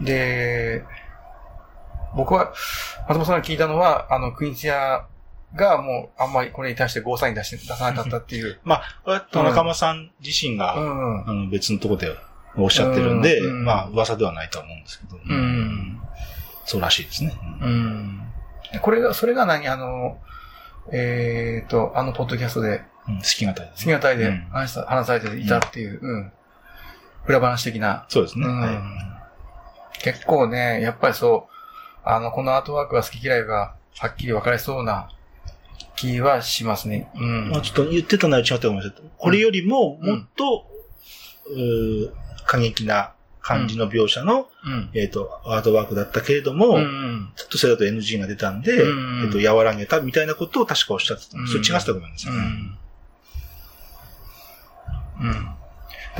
[0.00, 0.04] うん。
[0.04, 0.84] で、
[2.16, 2.52] 僕は、
[3.08, 5.06] 松本さんが聞いたのは、あの、クインチア
[5.54, 8.58] がもう、あんまりこれに対してゴーサイン出して、出さなかったっていう。
[8.64, 11.28] まあ、田中間さん自身が、うん。
[11.28, 12.16] あの別のところで
[12.56, 16.00] おっしゃってるんで、うんまあ、噂ではないとは思うんですけど、うん。
[16.64, 17.32] そうらしいですね。
[17.60, 18.22] うん。
[18.80, 19.68] これが、それが何？
[19.68, 20.18] あの、
[20.92, 26.32] えっ、と、あの、ポッドキャストで、うん、好きがたいです好きな体でうん話さ話されていたっていう、うん。
[27.26, 28.06] 裏話的な。
[28.08, 28.46] そうですね。
[28.46, 29.12] うんはい
[30.02, 31.52] 結構ね、やっぱりそう、
[32.04, 35.08] あの、このアートワークが好き嫌いがはっきり分かれそうな
[35.94, 37.08] 気はしますね。
[37.14, 37.50] うん。
[37.50, 40.66] まあ、ちょっと言ってたのは違ったと思いますけど、これよりももっと、
[41.46, 42.10] うー
[42.46, 44.90] 過激な感じの描写の、うん。
[44.94, 47.32] えっ、と、アートワークだったけれども、うん。
[47.36, 51.38] ちょっとそれだと NG が出たんで、うんえっ、と、和らげたみたいなことを確かおっしゃってた。
[51.38, 52.40] うんそれ違ってたと思うんですよね。
[55.22, 55.48] うん。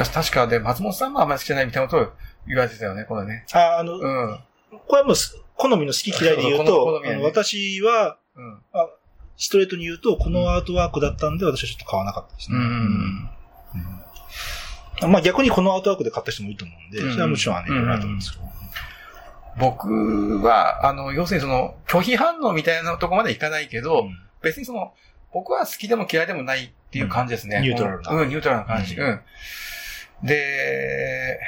[0.05, 2.13] 確かで、松本さんがあんまり好きじゃないみたいなことを
[2.47, 3.45] 言われてたよね、これね。
[3.53, 4.39] ああの、うん。
[4.89, 8.59] これはもうす、好みの好き嫌いで言うと、私は、うん。
[9.37, 12.59] ストレートに言うと、このアートワークだったんで、私はちょっと買わなかったですね。
[12.59, 13.31] うん。
[15.03, 18.45] うんまあ逆にこのアートワークで買った人もいると思うんで、うんそれはもちろんあると思うんですけど。
[19.59, 24.93] 僕は、あの、要するにその、拒否反応みたいなとこまでいかないけど、うん別にその、
[25.33, 27.59] 僕は好きでも嫌いでもないっていう感じですね。
[27.59, 28.97] うんニュートラルなうん、ニュートラルな感じ。
[28.97, 29.07] うう
[30.25, 30.27] ん。
[30.27, 31.39] で、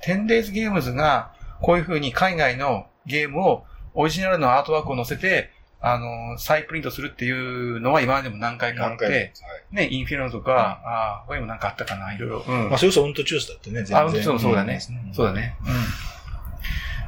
[0.00, 5.50] テンデイズゲームズが、こういう風に海外のゲームを、オリジナルのアートワークを載せて、
[5.80, 9.32] あの、再プリントするっていうのは今までも何回かあって、
[9.70, 12.44] ね、インフィノとか、ああ、他にもなんかあったかな、いろいろ。
[12.46, 13.98] うんまあ、それこそウントチュースだってね、全然。
[13.98, 14.76] あ、そうそうだね。
[14.76, 14.80] ん
[15.14, 15.32] そうだ。
[15.32, 15.56] ね。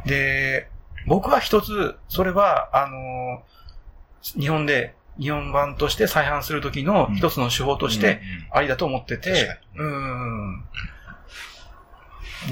[0.04, 0.08] うん。
[0.08, 0.68] で、
[1.06, 3.42] 僕は一つ、それは、あの
[4.22, 8.20] 日本で、日本版として再販するときの一つの手法として、
[8.52, 10.64] ありだと思ってて、うん。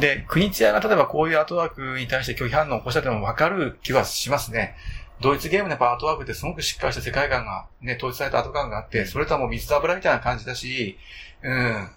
[0.01, 4.77] で、国津屋が例えばこういうアートワークに対して拒否反応を起こしたってのもわかる気はしますね。
[5.21, 10.97] ドイツゲームのやっぱアートワークってすごくしっかりした世界観が、ね、統一されたアート感があって、それとはもう水と油みたいな感じだし、
[11.43, 11.89] うん。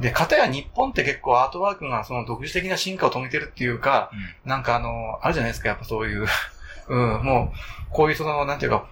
[0.00, 4.10] で、かたや日本って結構アートワークがその独自的な進化を遂げてるっていうか、
[4.44, 6.26] なんかあの、あるじゃないですか、やっぱそういう、
[6.88, 7.56] うん、もう、
[7.90, 8.86] こういうその、なんていうか、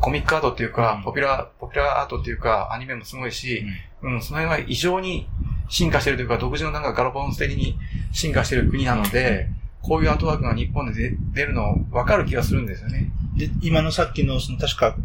[0.00, 1.02] コミックアートっていうか、うん。
[1.04, 3.64] ポピュラー、ポピュラーアートっていうか、アニメもすごいし、
[4.02, 5.28] うん、その辺は異常に
[5.68, 7.78] 進化してるというか、独自のなんかガラパゴス的に
[8.12, 9.48] 進化してる国なので、
[9.82, 13.10] こういうアートワークが日本で出出るの分かる気がするんですよね。
[13.36, 14.96] で、今のさっきの、その、確か、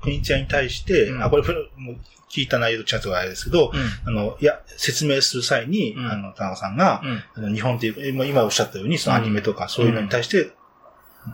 [0.00, 1.96] 国津屋に対して、うんあ、これ、ふもう
[2.30, 3.70] 聞いた内容とちゃんとあれですけど、
[4.06, 7.44] あの、いや、説明する際に、うんあの、田中さんが、うん。
[7.44, 10.50] あの日本っていう、今今おっしゃったように、そのアニメとかそういうのに対して、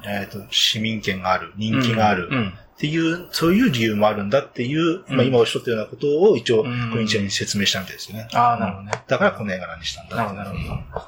[0.05, 2.49] えっ、と、市民権がある、人気がある、うん。
[2.49, 8.29] っていう、そういう理由もあるんだっていう、うんまあ今おっしゃったようなことを一応、うん国ちゃんに説明したみたいですよね。
[8.35, 8.93] ああ、なるほどね。
[9.07, 11.03] だからこの絵柄にしたんだなるほど、なるほど。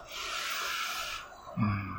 [1.57, 1.91] うん。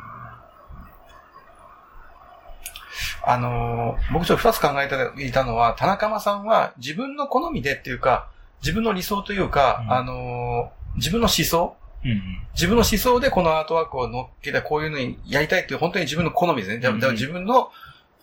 [3.23, 8.27] あのー僕ちょっと二つ考えていたのは、田中間さんは自分の好みでっていうか、
[8.61, 12.21] 自分の理想というか、うんあのー自分の思想うんうん。
[12.53, 16.79] 自分の思想でこのアートワークを乗っけてこういうのにやりたいっていう本当に自分の好みですね。
[16.79, 17.71] だか自分の、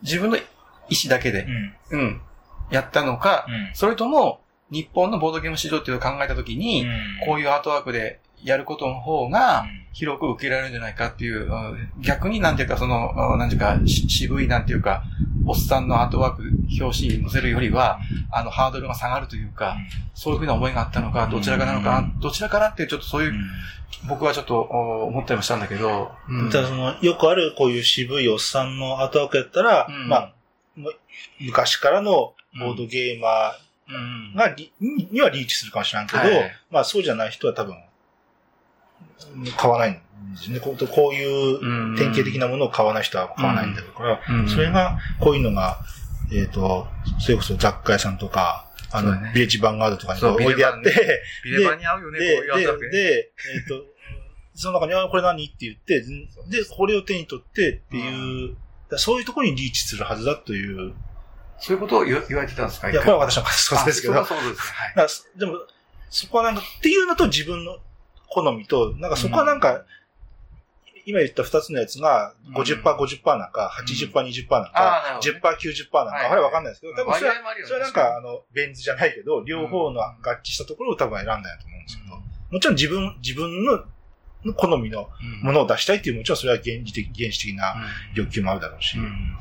[0.02, 1.46] 自分の意思だけで、
[1.90, 2.00] うん。
[2.00, 2.20] うん、
[2.70, 3.70] やったのか、うん。
[3.74, 6.86] それとも日本のボードゲーム市場っていうのを考えたときに、
[7.24, 15.02] こういいうアートワークでやることの方が広く受けられるんじゃないかっていう、うん逆になんていうかその、うんなんていうかし渋いなんていうか、
[15.46, 16.42] おっさんのアートワーク
[16.80, 17.98] 表紙に載せるよりは、
[18.30, 19.76] あのハードルが下がるというか、
[20.14, 23.32] そういうふうな思いがあったのか、どちらかなのかな、どちらかなっていうちょっとそういう、
[24.08, 26.50] 僕はちょっとお思ったりもしたんだけど、うん。
[26.50, 30.08] ただその、よくあるこういう渋いおっさんのアートワークやったら、うん。
[30.08, 30.32] まあ、
[31.40, 33.52] 昔からのボードゲーマ
[33.88, 34.32] うん。
[34.34, 36.52] ーがリ、にはリーチするかもしれんけど、はい。
[36.70, 37.74] まあそうじゃない人は多分、
[39.56, 40.00] 買わないんで
[40.36, 40.54] すよ。
[40.54, 40.60] ね。
[40.60, 40.76] こ
[41.10, 44.48] ういう典型的なものを買わない人は買わないんだから、うん。
[44.48, 45.80] それが、こういうのが、
[46.32, 46.86] えっ、と、
[47.20, 52.24] それこそ雑貨屋さんとか、あの、ビレッジヴァンガードとかに置いてあって、ビレバンに合うよね、こ
[52.54, 53.84] うで、いうで、で、えっ、と、
[54.54, 55.44] その中に、あ、これ何？
[55.44, 58.56] って言って、で、これを手に取ってっていう、
[58.96, 60.94] そういうところにリーチするはずだという、
[61.60, 62.90] そういうことを言言われてたんですか？
[62.90, 64.72] いや、これは私の仮想ですけど、そうです。
[64.72, 64.96] はい。
[64.96, 65.58] らでも、
[66.10, 67.78] そこはなんか、っていうのと自分の
[68.30, 69.84] 好みと、なんかそこはなんか、
[71.06, 75.40] 今言った二つのやつが50%、50%なんか、80%、20%なんかる、ほどね。
[75.40, 76.26] 10%、90%なんか、はい。
[76.26, 82.16] あれわかんないですけど、多分それはそれはなんか、あの、ベン図じゃないけど、両方の合致したところを多分選んだんやと思うんですけど、
[82.50, 83.84] もちろん自分、自分の
[84.44, 85.46] の好みのうん。
[85.46, 88.22] ものを出したいっていう、もちろんそれは原理的、原始的なうん。
[88.22, 88.98] 欲求もあるだろうし。
[88.98, 89.36] うん。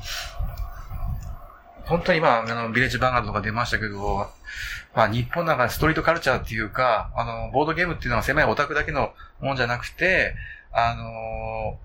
[1.84, 4.26] 本当に今、あの、ビレッジバンガードとか出ましたけど、
[4.98, 10.34] まあ、日本なんかストリートカルチャーっていうか、あの、ボードゲームっていうのは狭いオタクだけのもんじゃなくて、
[10.72, 11.78] あの、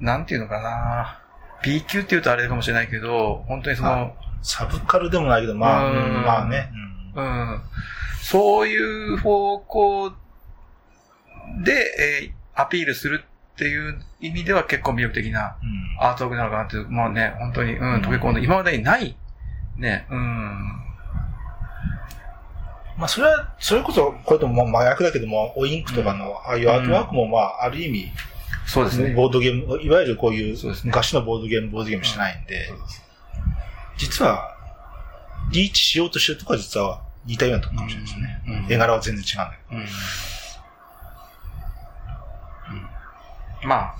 [0.00, 1.22] なんていうのかな。
[1.62, 6.16] B 級って言うとあれかもしれないけど、本当にその、サブカルでもないけど、まあ、うん。
[6.16, 6.68] うんまあね。
[7.14, 7.60] うん、
[8.22, 10.10] そういう方向
[11.62, 13.22] で、えーアピールする
[13.54, 15.68] っていう意味では結構魅力的なうん。
[15.68, 19.16] うんアートワークなのかなっていう、まあね、本当に、うん、溶け込んで、今までにない、
[19.76, 20.85] ね、うん、
[22.98, 28.12] まあ、それは、それこそ、これともまあ麻薬だけども、オインクとかの、ああいうアートワークも、まあ、ある意味、
[28.66, 29.14] そうですね。
[29.14, 32.68] ボードゲーム、いわゆるこういうそうですね昔のボードゲーム、ボードゲームしてないんで、
[33.96, 34.56] 実は、
[35.52, 38.42] リーチしようとしてるとこは実は似たようなとこかもしれないですね。
[38.48, 39.80] うん絵柄は全然違うんだけうん。
[39.80, 39.88] うん
[43.68, 43.94] まあ、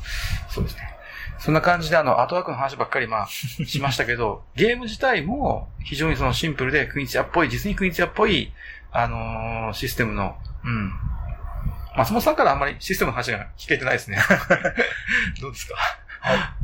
[0.49, 0.97] そうですね。
[1.38, 8.53] そんな感じで、あの、アートワークの話ばっかり、まあ、しましたけど、 ゲーム自体も非常にそのシンプルで、クインチアっぽい、実にクインチアっぽい、
[8.99, 10.92] あのーシステムの、うん。
[11.97, 14.18] 松本さんからあんまりシステムの話が聞けてないですね。
[15.40, 15.74] どうですか？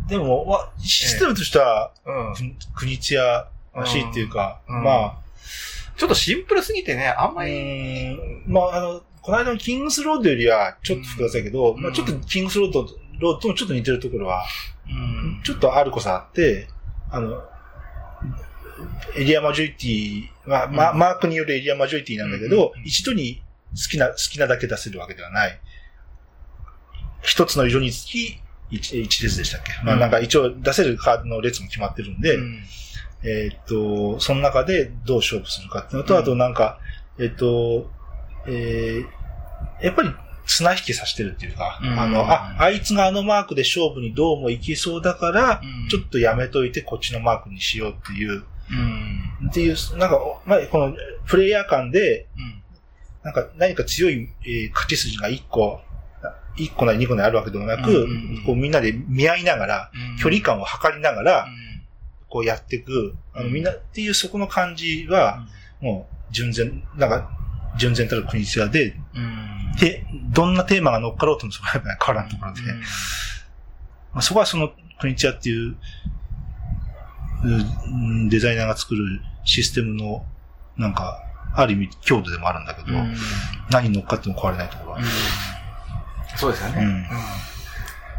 [0.08, 0.18] ど。
[0.18, 2.34] でも、わシステムとしては、うん。
[2.34, 5.18] く国津屋らしいっていうか、うんま
[5.96, 8.16] ちょっとシンプルすぎてね、あんあ、まうり、
[8.46, 12.86] まあ、あの、この間のキングスロードよりはちょっと複雑だけど、うんまあちょっとキングスロード
[13.20, 14.44] ロードもちょっと似てるところは、
[14.88, 15.40] うん。
[15.44, 16.66] ちょっとあるこそあって、
[17.10, 17.42] あの、
[19.16, 20.98] エリアマジョリティは、まうん。
[20.98, 25.60] マークによるエリアマジョリティなんだけど、一度に好きな、好きなだけ出せるわけではない。
[27.22, 30.00] 一つの色につき一一列でしたっけ、まあうん。
[30.00, 32.64] なんか一応出せるカードの列も決まってるんで、うん。
[33.24, 36.20] えーっと、その中でどう勝負するかっていうのと、うん。
[36.20, 36.78] あとなんか、
[37.18, 37.90] えーっと、
[38.46, 39.22] えー
[39.80, 40.10] やっぱり
[40.46, 42.00] 綱引きさせてるっていうか、うん。
[42.00, 45.88] あの、あ、あいつがあのマークで勝負にどうも行きそうだから、うん。
[45.88, 49.48] ちょっとやめといてこっちのマークにしようっていう、うん。
[49.48, 50.94] っていう、なんか、まあ、この
[51.26, 52.62] プレイヤー間で、うん。
[53.22, 55.80] なんか何か強い、えー勝ち筋が1個、
[56.56, 59.90] 1個なり2個なりあるわけでもなく、うんうんうんこうみんなで見合いながら、
[60.20, 61.82] 距離感を測りながら、うん。
[62.28, 63.52] こうやっていく、あのうん。
[63.52, 65.46] みんなっていうそこの感じは、
[65.80, 67.30] もう、純然、なんか、
[67.78, 69.76] 純然たる国津屋で、うん。
[69.78, 72.60] で、どんなテーマが乗っかろうともそこは変わらんところで、
[74.12, 75.76] まあ、そこはその国津屋っていう、うん
[78.28, 80.24] デザイナーが作るシステムの、
[80.76, 81.22] なんか、
[81.54, 83.14] ある意味強度でもあるんだけど、うん
[83.70, 84.98] 何に乗っかっても変われないところは。
[86.36, 86.82] そうですよね。
[86.82, 87.06] うんうん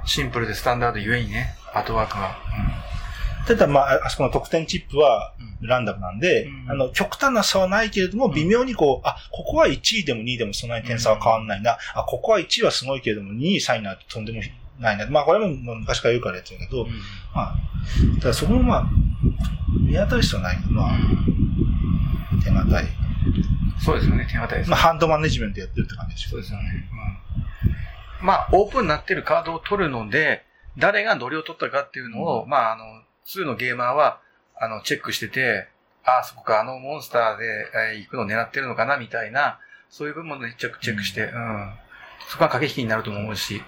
[0.06, 2.36] シンプルでスタンダードゆえにね、アートワークが。
[3.48, 11.78] ただ、まあ、あそこの得点チップはうんランダムなんで、うんあの、極端な差はないけれども、うん微妙にこう、あ、ここは1位でも2位でもそんなに点差は変わんないな。
[11.96, 14.42] あ、ここは1位はすごいけれども、2位、3位になるととんでも
[14.80, 15.08] ないな。
[15.08, 16.86] まあ、これも昔から言うからやつだけど、
[17.34, 17.56] まあ、
[18.22, 18.90] ただそこもまあ、
[19.82, 20.98] 見当たる必要はないけど、まあ、
[22.44, 22.86] 手堅い。
[23.80, 24.80] そうですよね、手堅いですまあ、。
[24.80, 26.90] ハンドマネジメントやってるって感じですそうですよね。
[28.22, 30.46] まあ、オープンになってるカードを取るので、
[30.78, 32.84] 誰がどれを取ったかっていうのを、うまあ、あの、
[33.28, 34.22] 2のゲーマーは、
[34.56, 35.68] あの、チェックしてて、
[36.06, 37.46] ああ、そこか、あのモンスターで、
[37.94, 39.60] えー行くのを狙ってるのかな、みたいな、
[39.90, 41.74] そういう部分でチェック、チェックして、うん。
[42.30, 43.62] そこが駆け引きになると思うし、